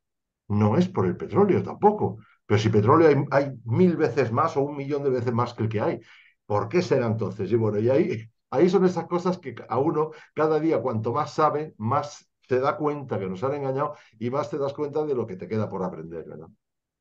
[0.49, 2.19] no es por el petróleo tampoco.
[2.47, 5.69] Pero si petróleo hay, mil veces más o un millón de veces más que el
[5.69, 6.01] que hay,
[6.47, 7.51] ¿por qué será entonces?
[7.51, 11.33] Y bueno, y ahí, ahí son esas cosas que a uno cada día cuanto más
[11.35, 15.15] sabe, más te da cuenta que nos han engañado y más te das cuenta de
[15.15, 16.49] lo que te queda por aprender, ¿verdad?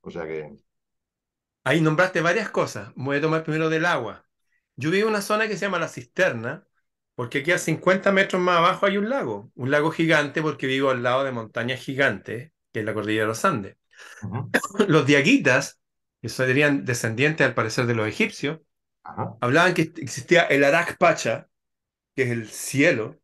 [0.01, 0.55] O sea que,
[1.63, 2.91] Ahí nombraste varias cosas.
[2.95, 4.25] Voy a tomar primero del agua.
[4.75, 6.67] Yo vivo en una zona que se llama La Cisterna,
[7.15, 10.89] porque aquí a 50 metros más abajo hay un lago, un lago gigante porque vivo
[10.89, 13.77] al lado de montañas gigantes, que es la cordillera de los Andes.
[14.87, 15.79] Los diaguitas,
[16.21, 18.59] que serían descendientes al parecer de los egipcios,
[19.39, 21.47] hablaban que existía el Arak Pacha,
[22.15, 23.19] que es el cielo,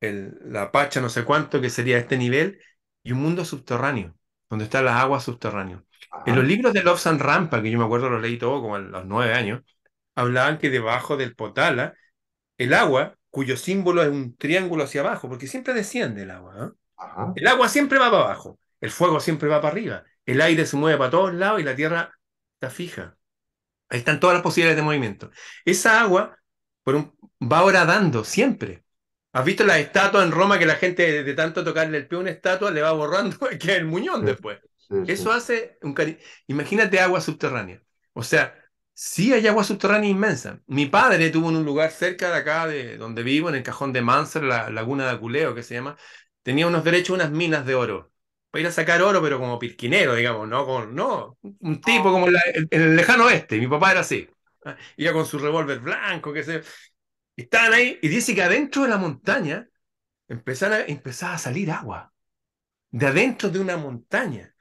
[0.00, 2.60] el, la Pacha no sé cuánto, que sería este nivel,
[3.02, 4.14] y un mundo subterráneo,
[4.48, 5.82] donde están las aguas subterráneas.
[6.26, 8.76] En los libros de Love and Rampa, que yo me acuerdo los leí todo como
[8.76, 9.62] a los nueve años,
[10.14, 11.94] hablaban que debajo del Potala,
[12.58, 17.32] el agua, cuyo símbolo es un triángulo hacia abajo, porque siempre desciende el agua, ajá,
[17.36, 20.76] El agua siempre va para abajo, el fuego siempre va para arriba, el aire se
[20.76, 22.12] mueve para todos lados y la tierra
[22.54, 23.16] está fija.
[23.88, 25.30] Ahí están todas las posibilidades de movimiento.
[25.64, 26.38] Esa agua
[26.82, 28.84] por un- va horadando siempre.
[29.32, 32.20] ¿Has visto las estatuas en Roma que la gente de, tanto tocarle el pie a
[32.22, 34.60] una estatua le va borrando que el muñón después?
[34.78, 37.82] sí, sí, Eso hace un cari- Imagínate agua subterránea.
[38.12, 38.54] O sea,
[38.92, 40.60] sí hay agua subterránea inmensa.
[40.66, 43.92] Mi padre tuvo en un lugar cerca de acá, de donde vivo, en el cajón
[43.92, 45.96] de Manser, la laguna de Aculeo, que se llama,
[46.42, 48.12] tenía unos derechos unas minas de oro.
[48.50, 50.66] Para ir a sacar oro, pero como pirquinero, digamos, ¿no?
[50.66, 53.58] Con, no, un tipo como en, la- en el lejano oeste.
[53.58, 54.28] Mi papá era así.
[54.64, 56.62] Ah, Iba con su revólver blanco, que se...
[57.36, 59.68] y Estaban ahí, y dice que adentro de la montaña
[60.28, 62.12] empezaba a, empezaba a salir agua.
[62.90, 64.54] De adentro de una montaña.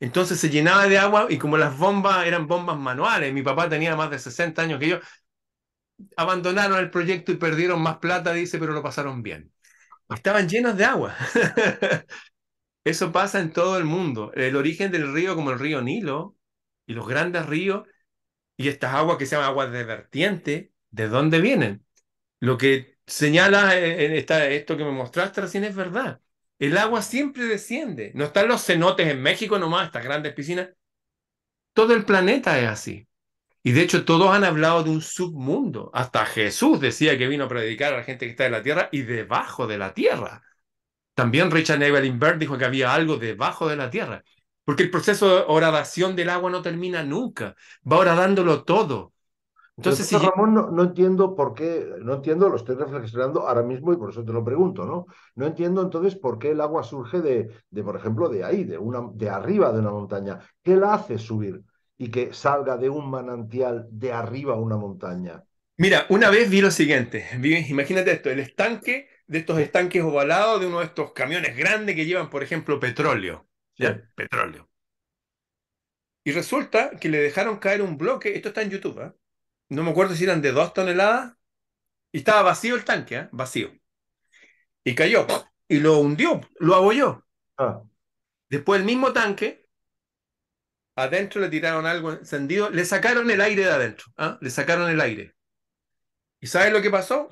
[0.00, 3.96] Entonces se llenaba de agua y como las bombas eran bombas manuales, mi papá tenía
[3.96, 5.00] más de 60 años que yo,
[6.16, 9.52] abandonaron el proyecto y perdieron más plata, dice, pero lo pasaron bien.
[10.10, 11.16] Estaban llenos de agua.
[12.88, 14.32] Eso pasa en todo el mundo.
[14.34, 16.38] El origen del río, como el río Nilo
[16.86, 17.86] y los grandes ríos,
[18.56, 21.84] y estas aguas que se llaman aguas de vertiente, ¿de dónde vienen?
[22.40, 26.22] Lo que señala en esta, esto que me mostraste recién es verdad.
[26.58, 28.10] El agua siempre desciende.
[28.14, 30.70] No están los cenotes en México nomás, estas grandes piscinas.
[31.74, 33.06] Todo el planeta es así.
[33.62, 35.90] Y de hecho todos han hablado de un submundo.
[35.92, 38.88] Hasta Jesús decía que vino a predicar a la gente que está en la tierra
[38.92, 40.42] y debajo de la tierra.
[41.18, 44.22] También Richard Evelyn Bird dijo que había algo debajo de la tierra.
[44.64, 47.56] Porque el proceso de horadación del agua no termina nunca.
[47.90, 49.14] Va horadándolo todo.
[49.76, 53.92] Entonces, si Ramón, no, no entiendo por qué, no entiendo, lo estoy reflexionando ahora mismo
[53.92, 55.06] y por eso te lo pregunto, ¿no?
[55.36, 58.76] No entiendo entonces por qué el agua surge de, de por ejemplo, de ahí, de,
[58.78, 60.40] una, de arriba de una montaña.
[60.62, 61.62] ¿Qué la hace subir
[61.96, 65.44] y que salga de un manantial de arriba a una montaña?
[65.76, 70.60] Mira, una vez vi lo siguiente, vi- imagínate esto, el estanque de estos estanques ovalados
[70.60, 73.46] de uno de estos camiones grandes que llevan, por ejemplo, petróleo.
[74.14, 74.68] Petróleo.
[76.24, 79.14] Y resulta que le dejaron caer un bloque, esto está en YouTube, ¿ah?
[79.68, 81.34] No me acuerdo si eran de dos toneladas,
[82.10, 83.28] y estaba vacío el tanque, ¿ah?
[83.32, 83.70] Vacío.
[84.82, 85.26] Y cayó,
[85.68, 87.24] y lo hundió, lo abolló.
[87.58, 87.82] Ah,
[88.48, 89.68] Después el mismo tanque,
[90.96, 94.38] adentro le tiraron algo encendido, le sacaron el aire de adentro, ¿ah?
[94.40, 95.34] Le sacaron el aire.
[96.40, 97.28] ¿Y sabes lo que pasó?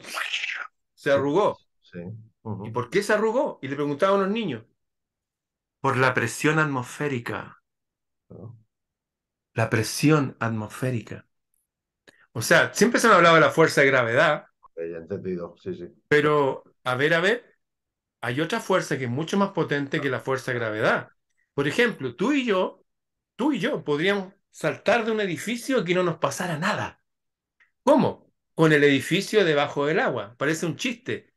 [0.95, 1.66] Se arrugó.
[1.93, 1.99] Sí.
[2.65, 3.59] ¿Y por qué se arrugó?
[3.63, 4.65] Y le preguntaban a los niños.
[5.81, 7.63] Por la presión atmosférica.
[9.55, 11.27] La presión atmosférica.
[12.33, 14.47] O sea, siempre se me ha hablado de la fuerza de gravedad,
[14.77, 15.89] ya entendido, sí, sí.
[16.07, 17.57] pero a ver, a ver,
[18.21, 21.09] hay otra fuerza que es mucho más potente que la fuerza de gravedad.
[21.55, 22.85] Por ejemplo, tú y yo,
[23.37, 27.03] tú y yo podríamos saltar de un edificio y que no nos pasara nada.
[27.83, 28.33] ¿Cómo?
[28.55, 30.35] Con el edificio debajo del agua.
[30.39, 31.33] Parece un chiste,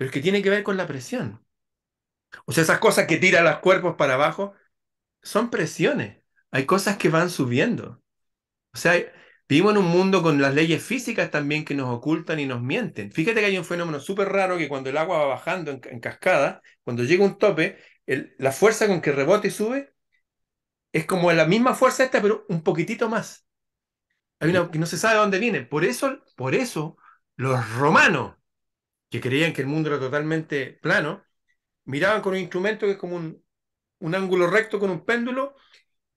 [0.00, 1.44] pero es que tiene que ver con la presión.
[2.46, 4.54] O sea, esas cosas que tiran los cuerpos para abajo
[5.22, 6.22] son presiones.
[6.50, 8.02] Hay cosas que van subiendo.
[8.74, 8.94] O sea,
[9.48, 13.12] Vivimos en un mundo con las leyes físicas también que nos ocultan y nos mienten.
[13.12, 16.00] Fíjate que hay un fenómeno súper raro que cuando el agua va bajando en, en
[16.00, 19.94] cascada, cuando llega un tope, el- la fuerza con que rebota y sube
[20.92, 23.46] es como la misma fuerza esta, pero un poquitito más.
[24.40, 25.62] Hay una que no se sabe de dónde viene.
[25.62, 26.96] Por eso, por eso,
[27.36, 28.36] los romanos,
[29.10, 31.24] que creían que el mundo era totalmente plano,
[31.84, 33.44] miraban con un instrumento que es como un,
[34.00, 35.56] un ángulo recto con un péndulo,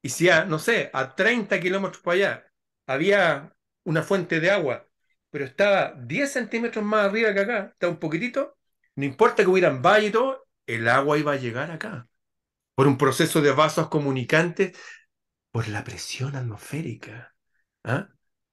[0.01, 2.47] y si a, no sé, a 30 kilómetros para allá
[2.87, 4.87] había una fuente de agua,
[5.29, 8.57] pero estaba 10 centímetros más arriba que acá, estaba un poquitito,
[8.95, 12.07] no importa que hubieran valle y todo, el agua iba a llegar acá,
[12.75, 14.77] por un proceso de vasos comunicantes,
[15.51, 17.35] por la presión atmosférica.
[17.83, 18.09] ¿Ah?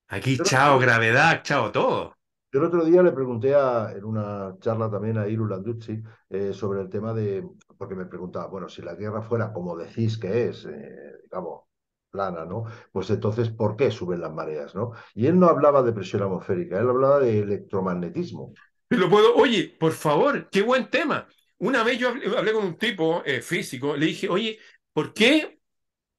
[0.09, 2.20] Aquí, chao gravedad, chao todo.
[2.53, 6.53] Yo el otro día le pregunté a- en una charla también a Iru Landuzzi eh,
[6.53, 10.49] sobre el tema de, porque me preguntaba, bueno, si la Tierra fuera como decís que
[10.49, 11.63] es, eh, digamos,
[12.11, 12.65] plana, ¿no?
[12.93, 14.93] Pues entonces, ¿por qué suben las mareas, ¿no?
[15.15, 18.53] Y él no hablaba de presión atmosférica, él hablaba de electromagnetismo.
[18.89, 21.29] Lo puedo, oye, por favor, qué buen tema.
[21.59, 24.59] Una vez yo hablé, hablé con un tipo eh, físico, le dije, oye,
[24.93, 25.61] ¿por qué?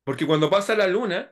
[0.06, 1.32] Porque cuando pasa la luna,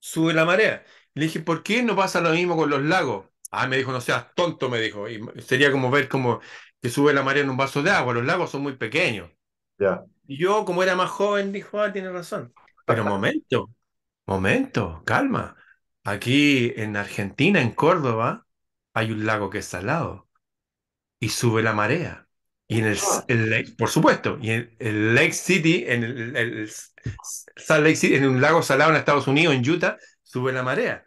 [0.00, 0.84] sube la marea.
[1.14, 3.26] Le dije, ¿por qué no pasa lo mismo con los lagos?
[3.52, 5.08] Ah, me dijo, no seas tonto, me dijo.
[5.08, 6.40] Y sería como ver como
[6.82, 8.14] que sube la marea en un vaso de agua.
[8.14, 9.30] Los lagos son muy pequeños.
[9.78, 10.06] Ya.
[10.26, 12.54] Y yo, como era más joven, dijo, ah, tiene razón.
[12.86, 13.70] Pero momento,
[14.26, 15.56] momento, calma.
[16.04, 18.46] Aquí en Argentina, en Córdoba,
[18.94, 20.28] hay un lago que es salado
[21.20, 22.28] y sube la marea.
[22.68, 26.36] Y en el, Ah, el lake- por supuesto, y en el Lake City, en el-
[26.36, 26.70] el
[27.56, 31.04] Salt Lake City, en un lago salado en Estados Unidos, en Utah, sube la marea.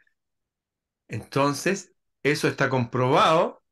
[1.08, 1.95] Entonces,
[2.26, 3.64] eso está comprobado,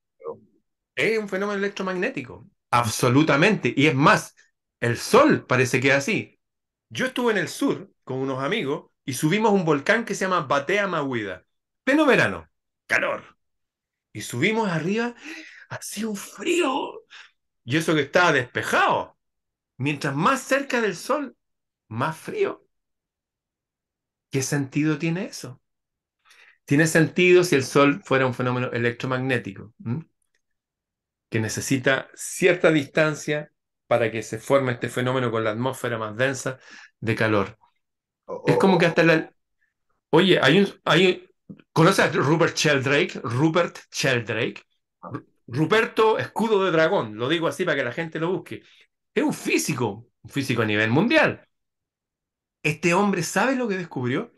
[0.96, 3.74] es un fenómeno electromagnético, absolutamente.
[3.76, 4.36] Y es más,
[4.80, 6.40] el sol parece que es así.
[6.90, 10.42] Yo estuve en el sur con unos amigos y subimos un volcán que se llama
[10.42, 11.44] Batea Mahuida.
[11.84, 12.48] Pleno verano,
[12.86, 13.24] calor.
[14.14, 15.16] Y subimos arriba,
[15.70, 17.02] hacía un frío.
[17.66, 19.18] Y eso que estaba despejado.
[19.78, 21.36] Mientras más cerca del sol,
[21.88, 22.68] más frío.
[24.32, 25.62] ¿Qué sentido tiene eso?
[26.66, 30.06] Tiene sentido si el sol fuera un fenómeno electromagnético, ¿m?
[31.30, 33.52] que necesita cierta distancia
[33.88, 36.60] para que se forme este fenómeno con la atmósfera más densa
[37.00, 37.58] de calor.
[38.26, 39.34] o- Es como o- que hasta la...
[40.12, 40.70] Oye, hay un...
[40.86, 41.28] Hay...
[41.74, 43.22] ¿Conoces a Rupert Sheldrake?
[43.24, 44.64] Rupert Sheldrake.
[45.04, 48.64] Ru- Ruperto Escudo de Dragón, lo digo así para que la gente lo busque.
[49.16, 51.48] Es un físico, un físico a nivel mundial.
[52.64, 54.32] Este hombre, ¿sabe lo que descubrió?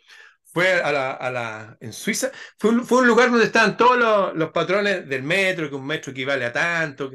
[0.56, 3.98] Fue a la, a la- en Suiza, fue un, fue un lugar donde estaban todos
[4.00, 7.12] los, los patrones del metro, que un metro equivale a tanto.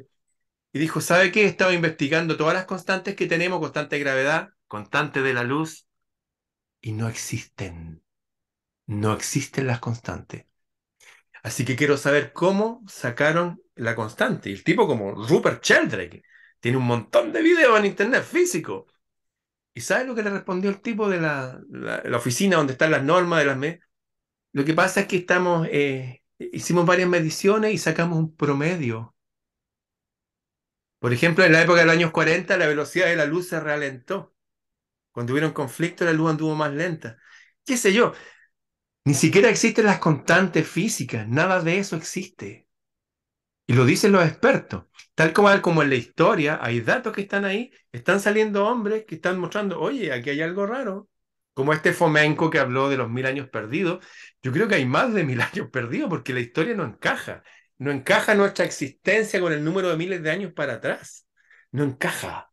[0.72, 1.46] y dijo, ¿sabe qué?
[1.46, 5.86] Estaba investigando todas las constantes que tenemos, constante de gravedad, constante de la luz,
[6.80, 8.02] y no existen.
[8.86, 10.46] No existen las constantes.
[11.42, 14.50] Así que quiero saber cómo sacaron la constante.
[14.50, 16.22] Y el tipo como Rupert Sheldrake
[16.60, 18.86] tiene un montón de videos en internet físico.
[19.74, 23.02] ¿Y sabe lo que le respondió el tipo de la, la- oficina donde están las
[23.04, 23.80] normas de las me-
[24.52, 29.14] Lo que pasa es que estamos, eh, hicimos varias mediciones y sacamos un promedio.
[30.98, 33.58] Por ejemplo, en la época de los años 40 la velocidad de la luz se
[33.60, 34.34] ralentó.
[35.12, 37.18] Cuando hubieron conflicto la luz anduvo más lenta.
[37.66, 38.14] ¿Qué sé yo?
[39.06, 42.68] Ni siquiera existen las constantes físicas, nada de eso existe.
[43.70, 44.86] Y lo dicen los expertos.
[45.14, 49.14] Tal como, como en la historia, hay datos que están ahí, están saliendo hombres que
[49.14, 51.08] están mostrando, oye, aquí hay algo raro.
[51.54, 54.04] Como este Fomenko que habló de los mil años perdidos.
[54.42, 57.44] Yo creo que hay más de mil años perdidos porque la historia no encaja.
[57.78, 61.28] No encaja nuestra existencia con el número de miles de años para atrás.
[61.70, 62.50] No encaja.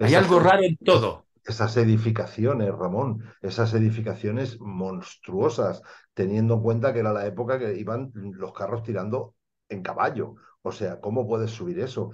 [0.00, 1.28] Hay algo raro en todo.
[1.44, 5.80] esas edificaciones, Ramón, esas edificaciones monstruosas,
[6.12, 9.36] teniendo en cuenta que era la época que iban los carros tirando
[9.68, 10.34] en caballo.
[10.66, 12.10] O sea, ¿cómo puedes subir eso?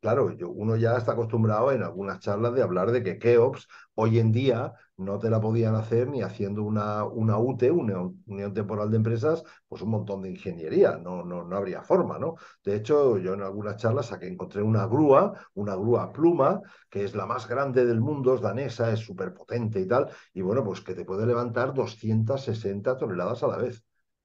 [0.00, 4.18] Claro, yo, uno ya está acostumbrado en algunas charlas de hablar de que Keops hoy
[4.18, 8.90] en día no te la podían hacer ni haciendo una, una UTE, una Unión Temporal
[8.90, 12.34] de Empresas, pues un montón de ingeniería, no, no, no habría forma, ¿no?
[12.62, 17.14] De hecho, yo en algunas charlas saqué, encontré una grúa, una grúa pluma, que es
[17.14, 20.80] la más grande del mundo, es danesa, es súper potente y tal, y bueno, pues
[20.82, 23.78] que te puede levantar 260 toneladas a la vez.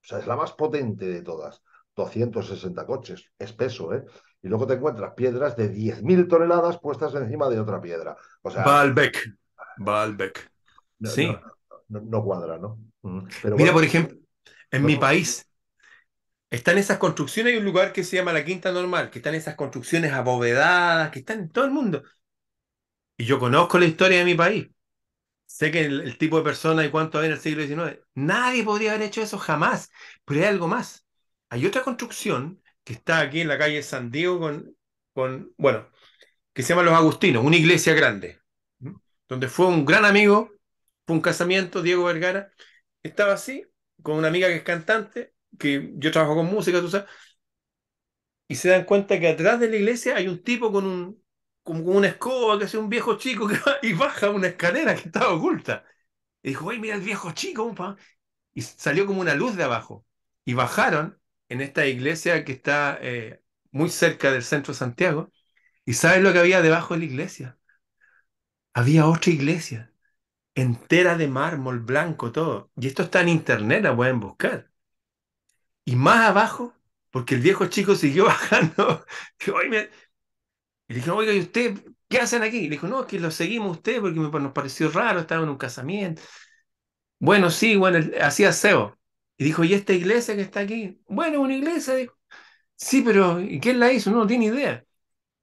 [0.03, 1.61] O sea, es la más potente de todas.
[1.99, 4.05] 260 coches, es peso, ¿eh?
[4.41, 8.17] Y luego te encuentras piedras de 10.000 toneladas puestas encima de otra piedra.
[8.41, 9.37] O sea, Baalbek.
[9.77, 10.51] Baalbek.
[10.99, 11.27] no, Sí.
[11.27, 11.41] no,
[11.89, 12.79] no, no cuadra, ¿no?
[13.01, 14.17] Mm, Pero Mira, bueno, por ejemplo,
[14.71, 15.45] en mi país
[16.49, 19.55] están esas construcciones, hay un lugar que se llama la Quinta Normal, que están esas
[19.55, 22.03] construcciones abovedadas, que están en todo el mundo.
[23.17, 24.67] Y yo conozco la historia de mi país.
[25.47, 28.63] sé que el, el tipo de persona y cuánto había en el siglo XIX, nadie
[28.63, 29.91] podría haber hecho eso jamás,
[30.25, 31.05] pero hay algo más.
[31.49, 34.75] Hay otra construcción que está aquí en la calle San Diego con,
[35.13, 35.89] con bueno,
[36.53, 38.41] que se llama Los Agustinos, una iglesia grande,
[39.27, 40.51] donde fue un gran amigo,
[41.05, 42.51] fue un casamiento, Diego Vergara,
[43.03, 43.65] estaba así,
[44.03, 47.09] con una amiga que es cantante, que yo trabajo con música, tú sabes,
[48.47, 51.23] y se dan cuenta que atrás de la iglesia hay un tipo con un
[51.63, 53.55] como con una escoba, que es un viejo chico que
[53.87, 55.85] y baja una escalera que estaba oculta.
[56.41, 57.75] Y dijo, ¡ay, mira el viejo chico!
[58.53, 60.05] Y salió como una luz de abajo.
[60.45, 61.18] Y bajaron
[61.49, 63.41] en esta iglesia que está eh,
[63.71, 65.31] muy cerca del centro de Santiago.
[65.85, 67.59] ¿Y sabes lo que había debajo de la iglesia?
[68.73, 69.93] Había otra iglesia,
[70.55, 72.71] entera de mármol blanco, todo.
[72.77, 74.71] Y esto está en internet, la pueden buscar.
[75.85, 76.73] Y más abajo,
[77.11, 79.05] porque el viejo chico siguió bajando,
[80.87, 81.77] y le dije, oiga, ¿y usted
[82.07, 82.63] qué hacen aquí?
[82.63, 86.21] Le dijo, no, que lo seguimos usted porque nos pareció raro, estaba en un casamiento.
[87.19, 88.98] Bueno, sí, bueno, hacía aseo.
[89.39, 91.01] Y dijo, ¿y esta iglesia que está aquí?
[91.09, 92.15] Bueno, una iglesia, dijo.
[92.75, 94.11] Sí, pero ¿y quién la hizo?
[94.11, 94.85] No, no tiene idea.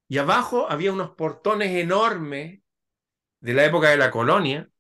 [0.08, 2.60] Y abajo había unos portones enormes
[3.40, 4.70] de la época de la colonia,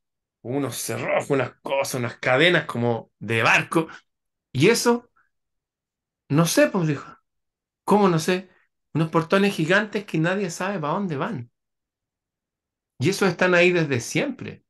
[0.42, 3.88] unos cerrojos, unas cosas, unas cadenas como de barco.
[4.52, 5.10] Y eso,
[6.28, 7.04] no sé, pues dijo.
[7.84, 8.50] ¿Cómo no sé?
[8.94, 11.50] Unos portones gigantes que nadie sabe para dónde van.
[12.98, 14.64] Y esos están ahí desde siempre.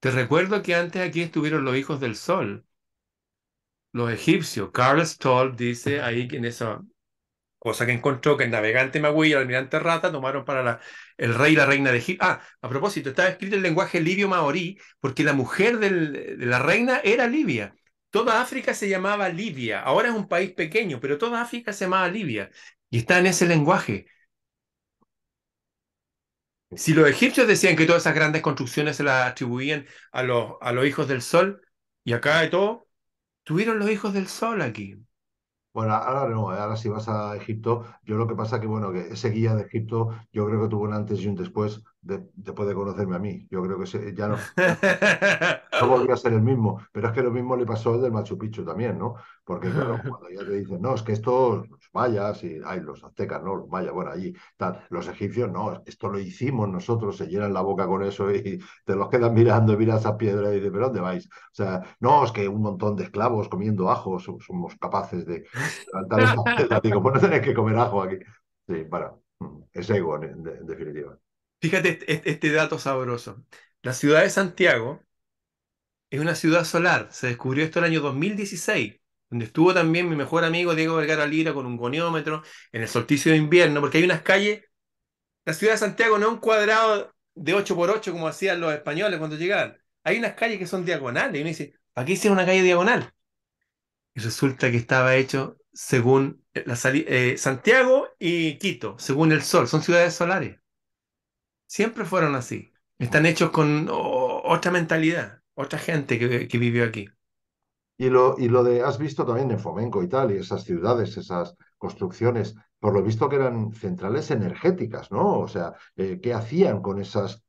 [0.00, 2.66] Te recuerdo que antes aquí estuvieron los hijos del sol,
[3.96, 4.70] los egipcios.
[4.72, 6.82] Carl Stoll dice ahí que en esa
[7.58, 10.80] cosa que encontró que el navegante Magui y el almirante Rata tomaron para la,
[11.16, 12.24] el rey y la reina de Egipto.
[12.26, 16.60] Ah, a propósito, estaba escrito en lenguaje libio maorí porque la mujer del, de la
[16.60, 17.74] reina era libia.
[18.10, 19.82] Toda África se llamaba Libia.
[19.82, 22.50] Ahora es un país pequeño, pero toda África se llamaba Libia.
[22.88, 24.06] Y está en ese lenguaje.
[26.76, 30.72] Si los egipcios decían que todas esas grandes construcciones se las atribuían a los, a
[30.72, 31.62] los hijos del sol,
[32.04, 32.85] y acá de todo,
[33.46, 34.96] tuvieron los hijos del sol aquí.
[35.72, 36.58] Bueno, ahora no, ¿eh?
[36.58, 39.62] ahora si vas a Egipto, yo lo que pasa que, bueno, que ese guía de
[39.64, 43.46] Egipto, yo creo que tuvo un antes y un después después de conocerme a mí.
[43.50, 44.36] Yo creo que ya no,
[45.80, 48.12] no volvía a ser el mismo, pero es que lo mismo le pasó al del
[48.12, 49.14] Machu Picchu también, ¿no?
[49.44, 53.02] Porque claro, cuando ya te dicen, no, es que estos los mayas y hay los
[53.04, 57.26] aztecas, no, los mayas, bueno, allí tal, los egipcios, no, esto lo hicimos nosotros, se
[57.26, 60.56] llenan la boca con eso y te los quedan mirando y miras esas piedras y
[60.56, 61.26] dices, ¿pero dónde vais?
[61.26, 65.44] O sea, no, es que un montón de esclavos comiendo ajo somos capaces de
[65.92, 68.16] levantar esa digo, pues no tenés que comer ajo aquí.
[68.66, 71.16] Sí, bueno, mm, es ego en definitiva.
[71.60, 73.44] Fíjate este, dato sabroso.
[73.82, 75.00] La ciudad de Santiago
[76.10, 77.08] es una ciudad solar.
[77.10, 79.00] Se descubrió esto el año 2016,
[79.30, 82.42] donde estuvo también mi mejor amigo Diego Vergara Lira con un goniómetro
[82.72, 84.64] en el solsticio de invierno, porque hay unas calles.
[85.44, 88.72] La ciudad de Santiago no es un cuadrado de 8 por 8 como hacían los
[88.72, 89.76] españoles cuando llegaban.
[90.04, 91.36] Hay unas calles que son diagonales.
[91.36, 93.12] Y uno dice, ¿para qué una calle diagonal?
[94.14, 99.68] Y resulta que estaba hecho según la eh, Santiago y Quito, según el sol.
[99.68, 100.58] Son ciudades solares.
[101.66, 102.72] Siempre fueron así.
[102.98, 107.08] Están hechos con otra mentalidad, otra gente que, vivió aquí.
[107.98, 111.16] Y lo, y lo de, has visto también en Fomenco y tal, y esas ciudades,
[111.16, 115.40] esas construcciones, por lo visto que eran centrales energéticas, ¿no?
[115.40, 117.42] O sea, eh, ¿qué hacían con esas,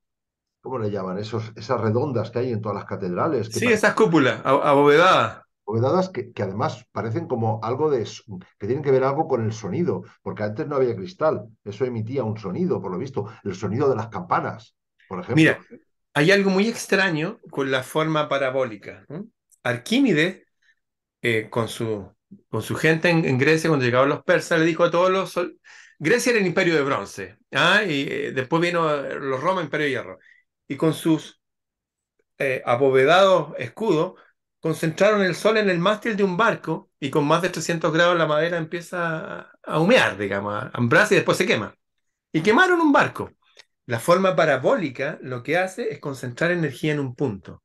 [0.61, 1.17] ¿cómo le llaman?
[1.17, 3.47] Esos, esas redondas que hay en todas las catedrales.
[3.47, 5.41] Sí, esas cúpulas abovedadas.
[5.67, 8.07] Abovedadas que, que, además parecen como algo de,
[8.57, 12.23] que tienen que ver algo con el sonido, porque antes no había cristal, eso emitía
[12.23, 14.77] un sonido, por lo visto, el sonido de las campanas,
[15.09, 15.35] por ejemplo.
[15.35, 15.59] Mira,
[16.17, 19.05] hay algo muy extraño con la forma parabólica.
[19.61, 20.47] Arquímedes,
[21.21, 22.11] eh, con, su,
[22.49, 25.35] con su gente en, Grecia, cuando llegaban los persas, le dijo a todos los...
[25.99, 27.83] Grecia era el imperio de bronce, ¿ah?
[27.83, 30.19] y eh, después vino eh, los Roma, imperio de hierro.
[30.67, 31.39] Y con sus
[32.65, 34.19] abovedados escudos,
[34.59, 38.17] concentraron el sol en el mástil de un barco y con más de 300 grados
[38.17, 41.75] la madera empieza a humear, digamos, a ambrarse y después se quema.
[42.31, 43.31] Y quemaron un barco.
[43.87, 47.63] La forma parabólica lo que hace es concentrar energía en un punto.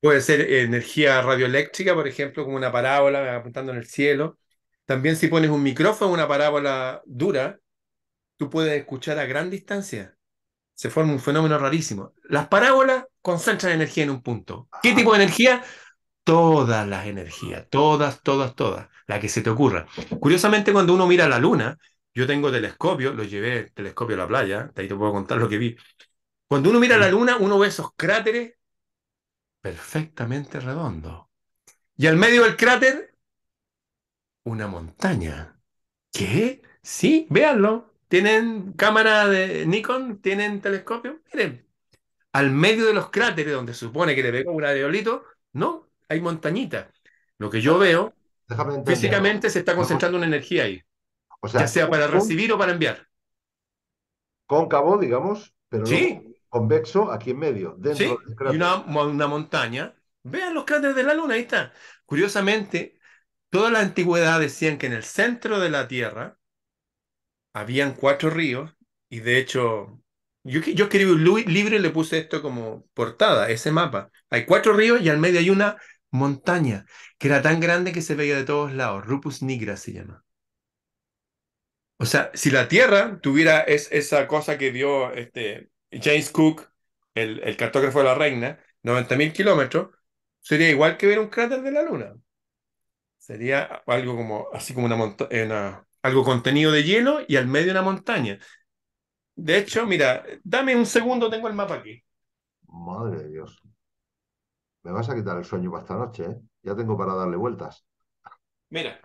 [0.00, 4.38] Puede ser energía radioeléctrica, por ejemplo, como una parábola apuntando en el cielo.
[4.84, 7.60] También si pones un micrófono, una parábola dura,
[8.36, 10.16] tú puedes escuchar a gran distancia.
[10.74, 12.14] Se forma un fenómeno rarísimo.
[12.24, 14.68] Las parábolas concentran energía en un punto.
[14.82, 15.62] ¿Qué tipo de energía?
[16.28, 19.86] todas las energías, todas, todas, todas, la que se te ocurra.
[20.20, 21.78] Curiosamente, cuando uno mira la luna,
[22.18, 25.48] yo tengo telescopio, lo llevé telescopio a la playa, de ahí te puedo contar lo
[25.48, 25.76] que vi.
[26.48, 28.54] Cuando uno mira la luna, uno ve esos cráteres
[29.60, 31.26] perfectamente redondos.
[31.96, 33.14] Y al medio del cráter,
[34.44, 35.60] una montaña.
[36.10, 36.62] ¿Qué?
[36.82, 37.94] Sí, véanlo.
[38.08, 40.20] ¿Tienen cámara de Nikon?
[40.20, 41.20] ¿Tienen telescopio?
[41.32, 41.64] Miren.
[42.32, 46.20] al medio de los cráteres donde se supone que le pegó un aerolito, no, hay
[46.20, 46.88] montañitas.
[47.38, 48.14] Lo que yo veo,
[48.86, 50.82] físicamente se está concentrando una energía ahí,
[51.40, 53.06] o sea, ya sea para recibir o para enviar.
[54.46, 55.84] Cóncavo, digamos, pero
[56.48, 58.54] convexo aquí en medio, dentro del cráter.
[58.54, 59.94] Y una, una montaña.
[60.22, 61.72] Vean los cráteres de la Luna, ahí está.
[62.04, 62.98] Curiosamente,
[63.50, 66.38] toda la antigüedad decían que en el centro de la Tierra
[67.52, 68.74] habían cuatro ríos,
[69.08, 70.02] y de hecho
[70.44, 74.10] yo, yo escribí un libro y le puse esto como portada, ese mapa.
[74.30, 75.76] Hay cuatro ríos y al medio hay una
[76.10, 76.86] montaña
[77.18, 79.04] que era tan grande que se veía de todos lados.
[79.04, 80.24] Rupus nigra se llama.
[81.98, 86.68] O sea, si la Tierra tuviera es, esa cosa que vio este, James Cook,
[87.14, 89.90] el, el cartógrafo de la Reina, 90.000 kilómetros,
[90.40, 92.14] sería igual que ver un cráter de la Luna.
[93.18, 97.82] Sería algo como, así como una, montaña, algo contenido de hielo y al medio una
[97.82, 98.38] montaña.
[99.34, 102.02] De hecho, mira, dame un segundo, tengo el mapa aquí.
[102.68, 103.60] Madre de Dios.
[104.82, 106.36] Me vas a quitar el sueño para esta noche, ¿eh?
[106.62, 107.84] Ya tengo para darle vueltas.
[108.70, 109.00] Mira,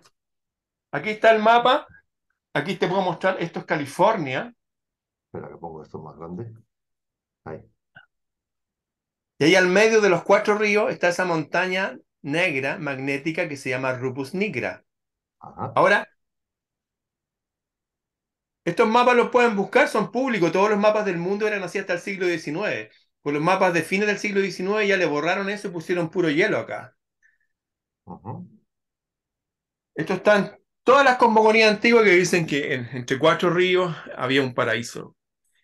[0.92, 1.86] aquí está el mapa.
[2.54, 4.54] Aquí te puedo mostrar, esto es California.
[5.26, 6.52] Espera que pongo esto más grande.
[7.44, 7.60] Ahí.
[9.38, 13.70] Y ahí al medio de los cuatro ríos está esa montaña negra magnética que se
[13.70, 14.84] llama Rupus nigra.
[15.40, 16.08] Ahora,
[18.64, 20.52] estos mapas los pueden buscar, son públicos.
[20.52, 22.90] Todos los mapas del mundo eran así hasta el siglo XIX.
[23.22, 26.30] Con los mapas de fines del siglo XIX ya le borraron eso y pusieron puro
[26.30, 26.96] hielo acá.
[29.96, 35.16] Estos están todas las cosmogonías antiguas que dicen que entre cuatro ríos había un paraíso.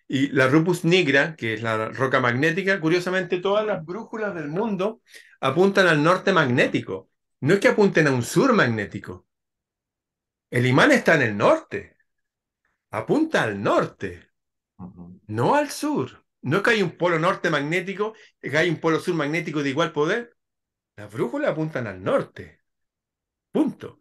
[0.08, 5.02] Y la Rupus nigra, que es la roca magnética, curiosamente todas las brújulas del mundo
[5.40, 7.10] apuntan al norte magnético.
[7.40, 9.26] No es que apunten a un sur magnético.
[10.50, 11.96] El imán está en el norte
[12.90, 14.30] apunta al norte,
[15.26, 16.24] no al sur.
[16.42, 19.70] No es que hay un polo norte magnético, que hay un polo sur magnético de
[19.70, 20.36] igual poder.
[20.96, 22.62] Las brújulas apuntan al norte.
[23.52, 23.99] Punto.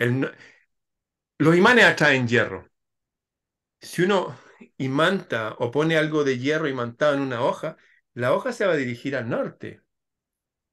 [0.00, 2.68] Los imanes atraen hierro.
[3.80, 4.36] Si uno
[4.78, 7.76] imanta o pone algo de hierro imantado en una hoja,
[8.14, 9.82] la hoja se va a dirigir al norte.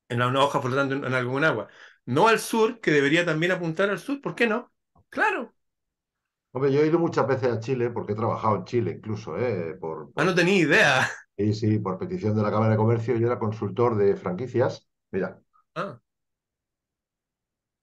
[0.09, 1.67] En una hoja flotando en algún agua.
[2.05, 4.21] No al sur, que debería también apuntar al sur.
[4.21, 4.71] ¿Por qué no?
[5.09, 5.55] Claro,
[6.53, 9.75] Hombre, yo he ido muchas veces a Chile porque he trabajado en Chile incluso, ¿eh?
[9.79, 11.11] Por, Ah, no tenía idea.
[11.37, 14.87] Sí, sí, por petición de la Cámara de Comercio, yo era consultor de franquicias.
[15.11, 15.39] Mira.
[15.75, 15.99] Ah.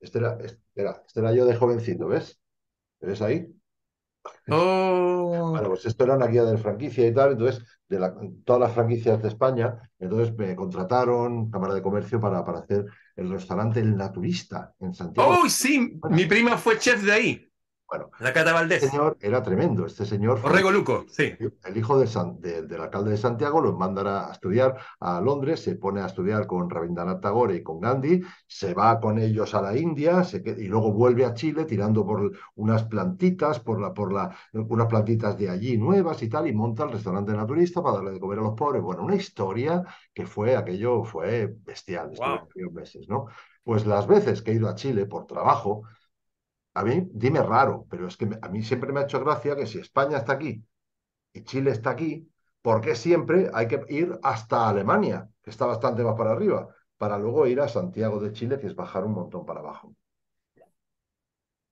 [0.03, 2.39] Este era, este era, este era yo de jovencito, ¿ves?
[3.01, 3.55] ¿Ves ahí?
[4.51, 5.51] Oh.
[5.53, 7.99] Bueno, pues esto era una guía de franquicia y tal, entonces, de
[8.45, 12.85] todas las franquicias de España, entonces me contrataron Cámara de Comercio para, para hacer
[13.17, 15.39] el restaurante El Naturista en Santiago.
[15.43, 15.99] ¡Oh, sí!
[16.11, 17.52] Mi prima fue chef de ahí.
[17.93, 18.83] Bueno, la Cata Valdés.
[18.83, 19.85] Este señor era tremendo.
[19.85, 20.39] Este señor.
[20.39, 21.35] Fue Luco, sí.
[21.63, 26.07] El hijo del alcalde de Santiago lo mandará a estudiar a Londres, se pone a
[26.07, 30.23] estudiar con Rabindranath Tagore y con Gandhi, se va con ellos a la India
[30.57, 35.37] y luego vuelve a Chile tirando por unas plantitas, por la, por la, unas plantitas
[35.37, 38.43] de allí nuevas y tal, y monta el restaurante naturista para darle de comer a
[38.43, 38.81] los pobres.
[38.81, 39.83] Bueno, una historia
[40.15, 42.73] que fue, aquello fue bestial, wow.
[42.73, 43.27] meses, ¿no?
[43.63, 45.83] Pues las veces que he ido a Chile por trabajo,
[46.75, 49.67] a mí, dime raro, pero es que a mí siempre me ha hecho gracia que
[49.67, 50.65] si España está aquí
[51.33, 52.29] y Chile está aquí,
[52.63, 57.19] ¿por qué siempre hay que ir hasta Alemania, que está bastante más para arriba, para
[57.19, 59.95] luego ir a Santiago de Chile, que es bajar un montón para abajo?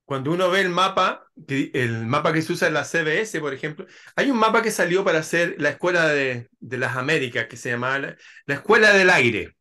[0.04, 3.86] Cuando uno ve el mapa, el mapa que se usa en la CBS, por ejemplo,
[4.16, 8.16] hay un mapa que salió para hacer la Escuela de, las Américas, que se llamaba
[8.44, 9.56] la Escuela del Aire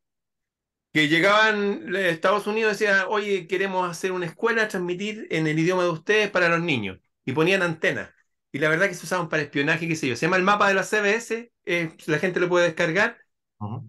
[0.94, 5.60] que llegaban de Estados Unidos y decían, oye, queremos hacer una escuela, transmitir en el
[5.60, 7.00] idioma de ustedes para los niños.
[7.26, 8.10] Y ponían antenas.
[8.52, 10.16] Y la verdad que se usaban para espionaje, qué sé yo.
[10.16, 13.18] Se llama el mapa de la CBS, eh, la gente lo puede descargar.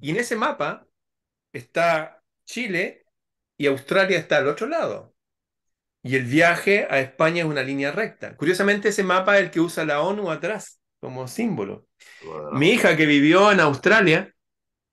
[0.00, 0.86] Y en ese mapa
[1.52, 3.06] está Chile
[3.56, 5.14] y Australia está al otro lado.
[6.02, 8.36] Y el viaje a España es una línea recta.
[8.36, 11.86] Curiosamente, ese mapa es el que usa la ONU atrás como símbolo.
[12.52, 14.34] Mi hija que vivió en Australia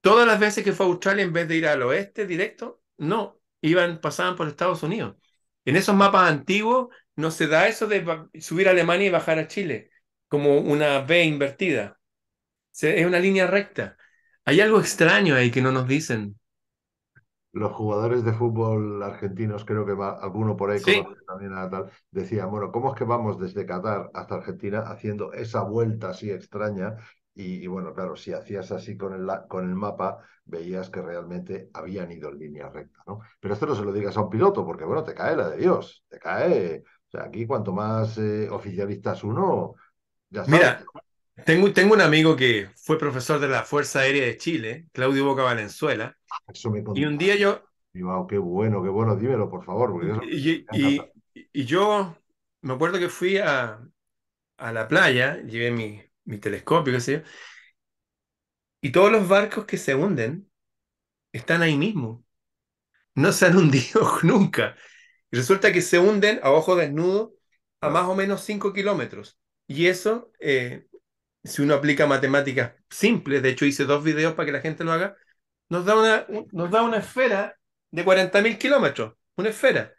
[0.08, 3.41] Todas las veces que fue a Australia, en vez de ir al oeste directo, no,
[3.60, 5.18] iban, pasaban por Estados Unidos.
[5.66, 6.88] En esos mapas antiguos
[7.18, 8.05] no se da eso de
[8.39, 9.89] subir a Alemania y bajar a Chile,
[10.30, 11.99] como una V invertida.
[12.80, 13.97] Es una línea recta.
[14.45, 16.39] Hay algo extraño ahí que no nos dicen.
[17.51, 20.80] Los jugadores de fútbol argentinos, creo que va, alguno por ahí
[21.28, 25.64] también a tal, decían, bueno, ¿cómo es que vamos desde Qatar hasta Argentina haciendo esa
[25.64, 26.95] vuelta así extraña
[27.43, 32.11] y, bueno, claro, si hacías así con el, con el mapa, veías que realmente habían
[32.11, 33.19] ido en línea recta, ¿no?
[33.39, 35.57] Pero esto no se lo digas a un piloto, porque bueno, te cae la de
[35.57, 36.83] Dios, te cae.
[37.07, 39.75] O sea, aquí cuanto más eh, oficialistas uno,
[40.29, 40.75] ya sabes.
[40.75, 40.83] Mira,
[41.45, 45.43] Tengo, tengo un amigo que fue profesor de la Fuerza Aérea de Chile, Claudio Boca
[45.43, 46.17] Valenzuela,
[46.47, 47.63] Eso me y un día yo,
[47.93, 49.91] Y, wow, qué bueno, qué bueno, dímelo, por favor,
[50.71, 52.15] y, y- y yo
[52.61, 53.79] me acuerdo que fui a,
[54.57, 57.23] a la playa, llevé mi, mi telescopio, qué sé yo,
[58.82, 60.49] y todos los barcos que se hunden
[61.34, 62.25] están ahí mismo,
[63.15, 64.78] no se han hundido nunca.
[65.32, 67.36] Y resulta que se hunden a ojo desnudo
[67.82, 69.39] a más Claro, o menos 5 kilómetros.
[69.67, 70.88] Y eso, eh,
[71.43, 74.93] si uno aplica matemáticas simples, de hecho hice dos videos para que la gente lo
[74.93, 75.17] haga,
[75.69, 77.57] nos da una, un- nos da una esfera
[77.91, 79.93] de 40.000 kilómetros, una esfera.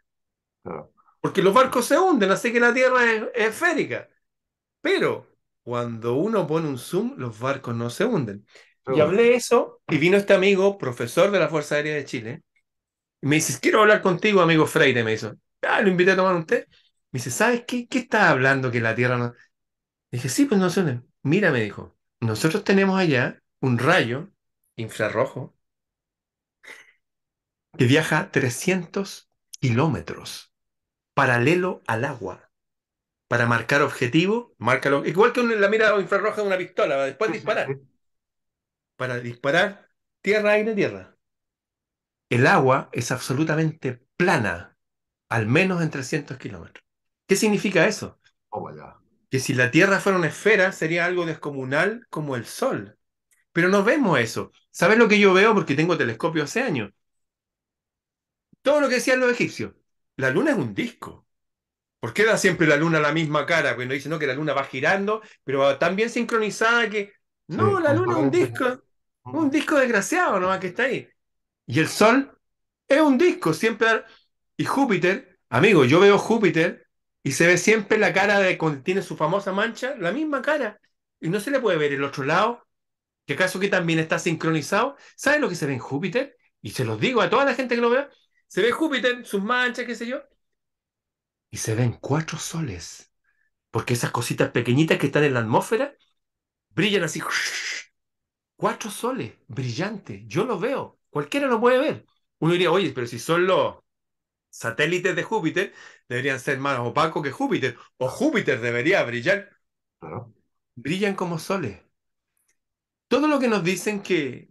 [1.21, 4.09] Porque los barcos se hunden, así que la Tierra es, es esférica.
[4.83, 5.29] Pero
[5.69, 8.47] cuando uno pone un zoom, los barcos no se hunden.
[8.87, 12.43] Y hablé eso, y vino este amigo, profesor de la Fuerza Aérea de Chile,
[13.21, 15.35] y me dice, quiero hablar contigo, amigo Freire, me hizo.
[15.61, 16.69] Ah, lo invité a tomar un té.
[17.11, 17.87] Me dice, ¿sabes qué?
[17.87, 19.35] ¿Qué estás hablando que la Tierra no...?
[20.11, 21.03] Dije, sí, pues no se hunde.
[21.23, 24.31] Mira, me dijo, nosotros tenemos allá un rayo
[24.75, 25.55] infrarrojo
[27.77, 29.29] que viaja 300
[29.61, 30.51] kilómetros
[31.13, 32.48] paralelo al agua
[33.29, 37.79] para marcar objetivo, márcalo, igual que la mira infrarroja de una pistola, para después disparar,
[38.97, 41.17] para disparar tierra, aire, tierra.
[42.31, 44.77] El agua es absolutamente plana,
[45.29, 46.85] al menos en 300 kilómetros.
[47.27, 48.19] ¿Qué significa eso?
[48.51, 48.71] Oh.
[49.31, 52.99] Que si la Tierra fuera una esfera, sería algo descomunal como el Sol.
[53.53, 54.53] Pero no vemos eso.
[54.71, 55.55] ¿Sabes lo que yo veo?
[55.55, 56.93] Porque tengo telescopio hace años.
[58.63, 59.75] Todo lo que decían los egipcios.
[60.17, 61.27] La luna es un disco.
[62.01, 63.75] ¿Por qué da siempre la luna la misma cara?
[63.77, 67.13] Cuando dicen no, que la luna va girando, pero va tan bien sincronizada que.
[67.51, 68.83] Sí, No, la luna es un disco.
[69.31, 71.09] Un Mm, disco desgraciado nomás que está ahí.
[71.67, 72.39] Y el Sol
[72.89, 74.05] es un disco, siempre.
[74.57, 76.87] Y Júpiter, amigo, yo veo Júpiter
[77.23, 80.81] y se ve siempre la cara de cuando tiene su famosa mancha, la misma cara.
[81.21, 82.65] Y no se le puede ver el otro lado.
[83.27, 84.97] ¿Que acaso que también está sincronizado?
[85.17, 86.37] ¿Sabes lo que se ve en Júpiter?
[86.63, 88.11] Y se los digo a toda la gente que lo vea.
[88.49, 90.23] Se ve Júpiter, sus manchas, qué sé yo.
[91.51, 93.13] Y se ven cuatro soles.
[93.71, 95.95] Porque esas cositas pequeñitas que están en la atmósfera
[96.71, 97.21] brillan así.
[98.57, 100.23] Cuatro soles, brillantes.
[100.27, 100.99] Yo lo veo.
[101.11, 102.07] Cualquiera lo puede ver.
[102.41, 103.77] Uno diría, oye, pero si son los
[104.51, 105.75] satélites de Júpiter,
[106.09, 107.79] deberían ser más opacos que Júpiter.
[107.99, 109.51] O Júpiter debería brillar.
[110.01, 110.33] claro.
[110.77, 111.79] Brillan como soles.
[113.09, 114.51] Todo lo que nos dicen que,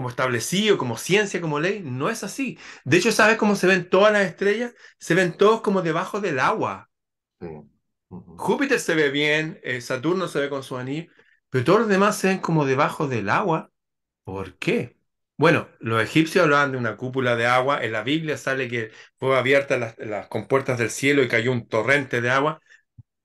[0.00, 2.58] como establecido, como ciencia, como ley, no es así.
[2.84, 4.74] De hecho, ¿sabes cómo se ven todas las estrellas?
[4.98, 6.90] Se ven todos como debajo del agua.
[7.40, 7.46] Sí.
[8.36, 11.10] Júpiter se ve bien, eh, Saturno se ve con su anillo,
[11.50, 13.70] pero todos los demás se ven como debajo del agua.
[14.24, 14.98] ¿Por qué?
[15.36, 17.84] Bueno, los egipcios hablaban de una cúpula de agua.
[17.84, 21.68] En la Biblia sale que fue abierta las, las compuertas del cielo y cayó un
[21.68, 22.60] torrente de agua.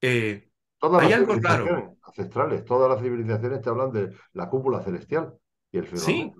[0.01, 0.49] Eh,
[0.79, 1.73] Todas hay las algo raro.
[1.73, 5.33] civilizaciones ancestrales, todas las civilizaciones te hablan de la cúpula celestial
[5.71, 6.31] y el Sí.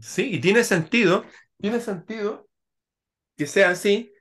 [0.00, 1.24] Sí, y tiene sentido.
[1.58, 2.48] Tiene sentido
[3.36, 4.12] que sea así.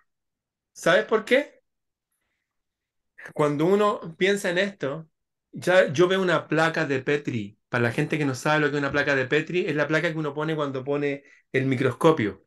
[0.74, 1.62] ¿Sabes por qué?
[3.34, 5.10] Cuando uno piensa en esto,
[5.52, 7.58] ya yo veo una placa de Petri.
[7.70, 9.88] Para la gente que no sabe lo que es una placa de Petri, es la
[9.88, 12.46] placa que uno pone cuando pone el microscopio.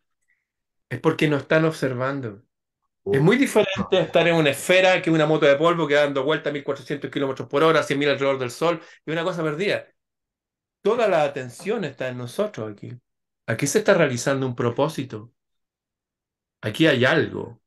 [0.89, 2.43] Es porque nos están observando.
[3.05, 6.51] Es muy diferente estar en una esfera que una moto de polvo que dando vuelta
[6.51, 9.87] a 1400 kilómetros por hora, 100.000 alrededor del Sol, y una cosa perdida.
[10.83, 12.93] Toda la atención está en nosotros aquí.
[13.47, 15.33] Aquí se está realizando un propósito.
[16.63, 17.61] Aquí hay algo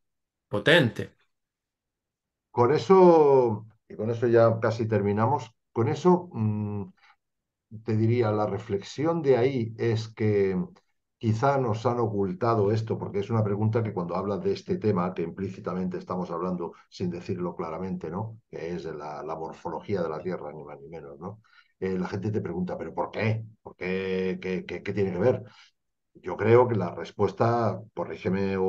[0.49, 1.15] potente.
[2.51, 6.85] Con eso, y con eso ya casi terminamos, con eso mm,
[7.85, 10.57] te diría, la reflexión de ahí es que
[11.17, 15.13] quizá nos han ocultado esto, porque es una pregunta que cuando hablas de este tema,
[15.13, 18.39] que implícitamente estamos hablando sin decirlo claramente, ¿no?
[18.49, 21.41] Que es de la, la morfología de la Tierra, ni más ni menos, ¿no?
[21.79, 23.43] Eh, la gente te pregunta, ¿pero por qué?
[23.61, 24.39] ¿Por qué?
[24.41, 25.43] ¿Qué, tiene que ver?
[26.15, 28.65] Yo creo que la respuesta, corrígeme o,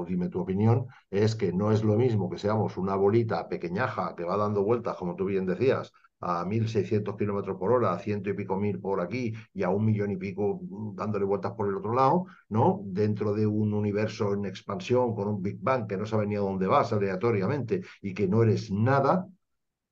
[0.00, 4.14] o dime tu opinión, es que no es lo mismo que seamos una bolita pequeñaja
[4.16, 8.30] que va dando vueltas, como tú bien decías, a 1.600 kilómetros por hora, a ciento
[8.30, 10.60] y pico mil por aquí y a un millón y pico
[10.94, 12.80] dándole vueltas por el otro lado, ¿no?
[12.84, 16.40] Dentro de un universo en expansión con un Big Bang que no sabe ni a
[16.40, 19.26] dónde vas aleatoriamente y que no eres nada,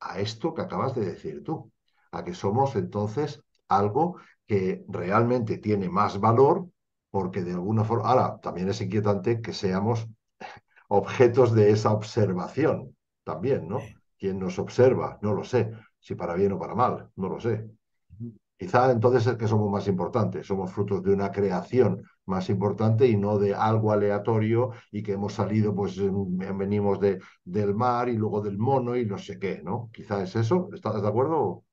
[0.01, 1.69] a esto que acabas de decir tú,
[2.12, 6.66] a que somos entonces algo que realmente tiene más valor
[7.11, 10.06] porque de alguna forma, ahora también es inquietante que seamos
[10.88, 13.80] objetos de esa observación también, ¿no?
[14.18, 15.18] ¿Quién nos observa?
[15.22, 17.68] No lo sé, si para bien o para mal, no lo sé.
[18.58, 23.16] Quizá entonces es que somos más importantes, somos frutos de una creación más importante y
[23.16, 28.42] no de algo aleatorio y que hemos salido, pues venimos de, del mar y luego
[28.42, 29.88] del mono y no sé qué, ¿no?
[29.92, 31.64] Quizá es eso, ¿estás de acuerdo?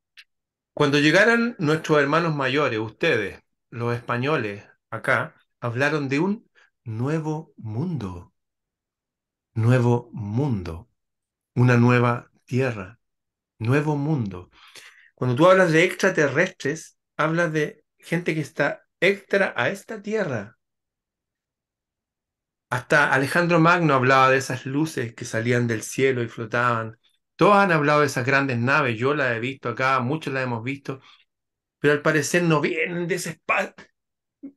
[0.78, 6.47] Cuando llegaran nuestros hermanos mayores, ustedes, los españoles, acá, hablaron de un
[6.84, 8.32] nuevo mundo.
[9.55, 10.88] Nuevo mundo.
[11.55, 12.99] Una nueva tierra.
[13.57, 14.51] Nuevo mundo.
[15.15, 20.59] Cuando tú hablas de extraterrestres, hablas de gente que está extra a esta tierra.
[22.69, 26.99] Hasta Alejandro Magno hablaba de esas luces que salían del cielo y flotaban.
[27.38, 30.63] Todos han hablado de esas grandes naves, yo las he visto acá, muchos las hemos
[30.63, 31.01] visto,
[31.79, 33.73] pero al parecer no vienen de ese espacio.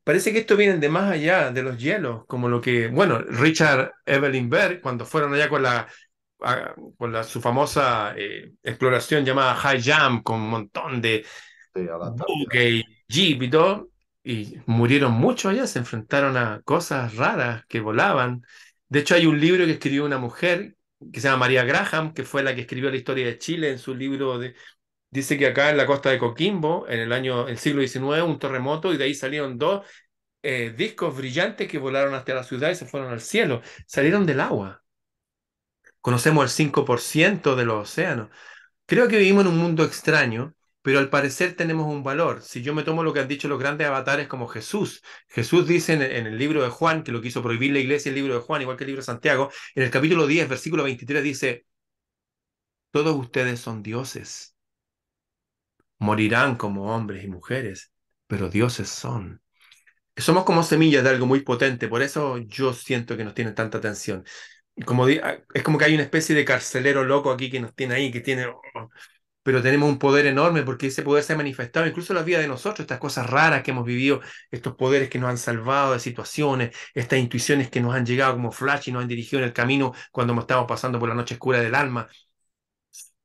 [0.03, 3.93] Parece que esto viene de más allá, de los hielos, como lo que, bueno, Richard
[4.05, 5.87] Evelyn Berg, cuando fueron allá con la,
[6.97, 11.25] con la, su famosa eh, exploración llamada High Jump, con un montón de
[11.73, 11.87] Sí,
[12.27, 13.89] buque y jeep y todo,
[14.23, 18.43] y murieron muchos allá, se enfrentaron a cosas raras que volaban.
[18.89, 20.75] De hecho, hay un libro que escribió una mujer
[21.11, 23.79] que se llama María Graham, que fue la que escribió la historia de Chile en
[23.79, 24.39] su libro.
[25.09, 28.39] Dice que acá en la costa de Coquimbo, en el año, el siglo XIX, un
[28.39, 29.85] terremoto y de ahí salieron dos
[30.43, 33.61] eh, discos brillantes que volaron hasta la ciudad y se fueron al cielo.
[33.85, 34.83] Salieron del agua.
[36.01, 38.29] Conocemos el 5% de los océanos.
[38.85, 42.41] Creo que vivimos en un mundo extraño, pero al parecer tenemos un valor.
[42.41, 45.93] Si yo me tomo lo que han dicho los grandes avatares como Jesús, Jesús dice
[45.93, 48.61] en, el libro de Juan, que lo quiso prohibir la iglesia, el libro de Juan,
[48.61, 51.65] igual que el libro de Santiago, en el capítulo 10, versículo 23 dice,
[52.91, 54.55] todos ustedes son dioses,
[55.99, 57.91] morirán como hombres y mujeres,
[58.27, 59.41] pero dioses son.
[60.17, 63.79] Somos como semillas de algo muy potente, por eso yo siento que nos tienen tanta
[63.79, 64.25] atención.
[64.85, 65.21] Como di-
[65.53, 68.21] es como que hay una especie de carcelero loco aquí que nos tiene ahí, que
[68.21, 68.47] tiene...
[68.47, 68.89] oh,
[69.43, 72.39] pero tenemos un poder enorme porque ese poder se ha manifestado incluso en la vida
[72.39, 74.21] de nosotros, estas cosas raras que hemos vivido,
[74.51, 78.51] estos poderes que nos han salvado de situaciones, estas intuiciones que nos han llegado como
[78.51, 81.59] flash y nos han dirigido en el camino cuando estamos pasando por la noche oscura
[81.59, 82.07] del alma.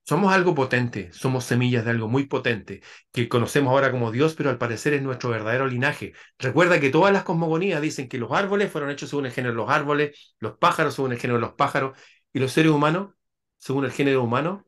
[0.08, 4.50] Somos algo potente, somos semillas de algo muy potente, que conocemos ahora como Dios, pero
[4.50, 6.12] al parecer es nuestro verdadero linaje.
[6.38, 9.56] Recuerda que todas las cosmogonías dicen que los árboles fueron hechos según el género de
[9.56, 11.98] los árboles, los pájaros según el género de los pájaros,
[12.32, 13.14] y los seres humanos
[13.58, 14.66] según el género humano,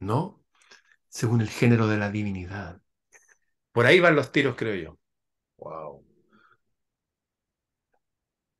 [0.00, 0.37] no,
[1.08, 2.80] según el género de la divinidad.
[3.72, 4.98] Por ahí van los tiros, creo yo.
[5.58, 6.02] Wow.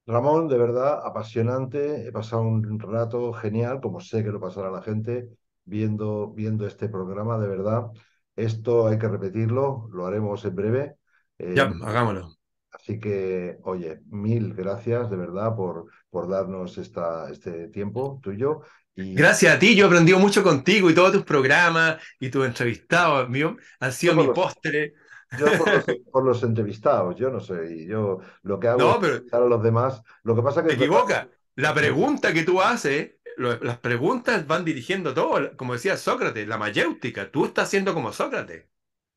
[0.07, 2.07] Ramón, de verdad, apasionante.
[2.09, 5.29] He pasado un rato genial, como sé que lo pasará la gente,
[5.65, 7.89] viendo, viendo este programa, de verdad.
[8.35, 10.97] Esto hay que repetirlo, lo haremos en breve.
[11.39, 12.39] Eh, Ya, hagámoslo.
[12.73, 18.63] así que, oye, mil gracias de verdad por, por darnos esta, este tiempo tuyo.
[19.01, 22.45] Y Gracias a ti, yo he aprendido mucho contigo y todos tus programas y tus
[22.47, 24.95] entrevistados míos han sido mi los- postre.
[25.39, 28.93] yo por los, por los entrevistados, yo no sé, y yo lo que hago No,
[28.95, 30.03] es pero escuchar a los demás.
[30.25, 31.29] Lo que pasa que te es equivocas.
[31.55, 36.59] La pregunta que tú haces, lo- las preguntas van dirigiendo todo, como decía Sócrates, la
[36.59, 37.31] mayéutica.
[37.31, 38.67] Tú estás siendo como Sócrates.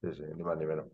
[0.02, 0.86] Sí, sí, ni más ni menos.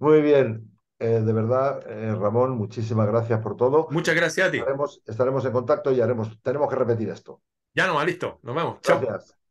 [0.00, 3.88] Muy bien, eh, de verdad, eh, Ramón, muchísimas gracias por todo.
[3.90, 4.58] Muchas gracias a ti.
[4.58, 7.42] Estaremos, estaremos en contacto y haremos, tenemos que repetir esto.
[7.78, 8.40] Ya no, listo.
[8.42, 8.80] Nos vemos.
[8.82, 9.00] Chao,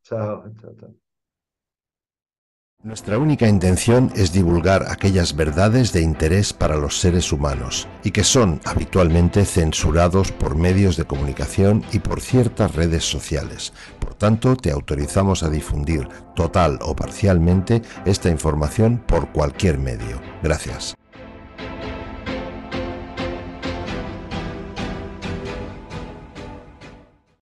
[0.03, 0.43] chao,
[0.77, 0.93] chao.
[2.83, 8.25] Nuestra única intención es divulgar aquellas verdades de interés para los seres humanos y que
[8.25, 13.71] son habitualmente censurados por medios de comunicación y por ciertas redes sociales.
[14.01, 20.21] Por tanto, te autorizamos a difundir total o parcialmente esta información por cualquier medio.
[20.43, 20.97] Gracias.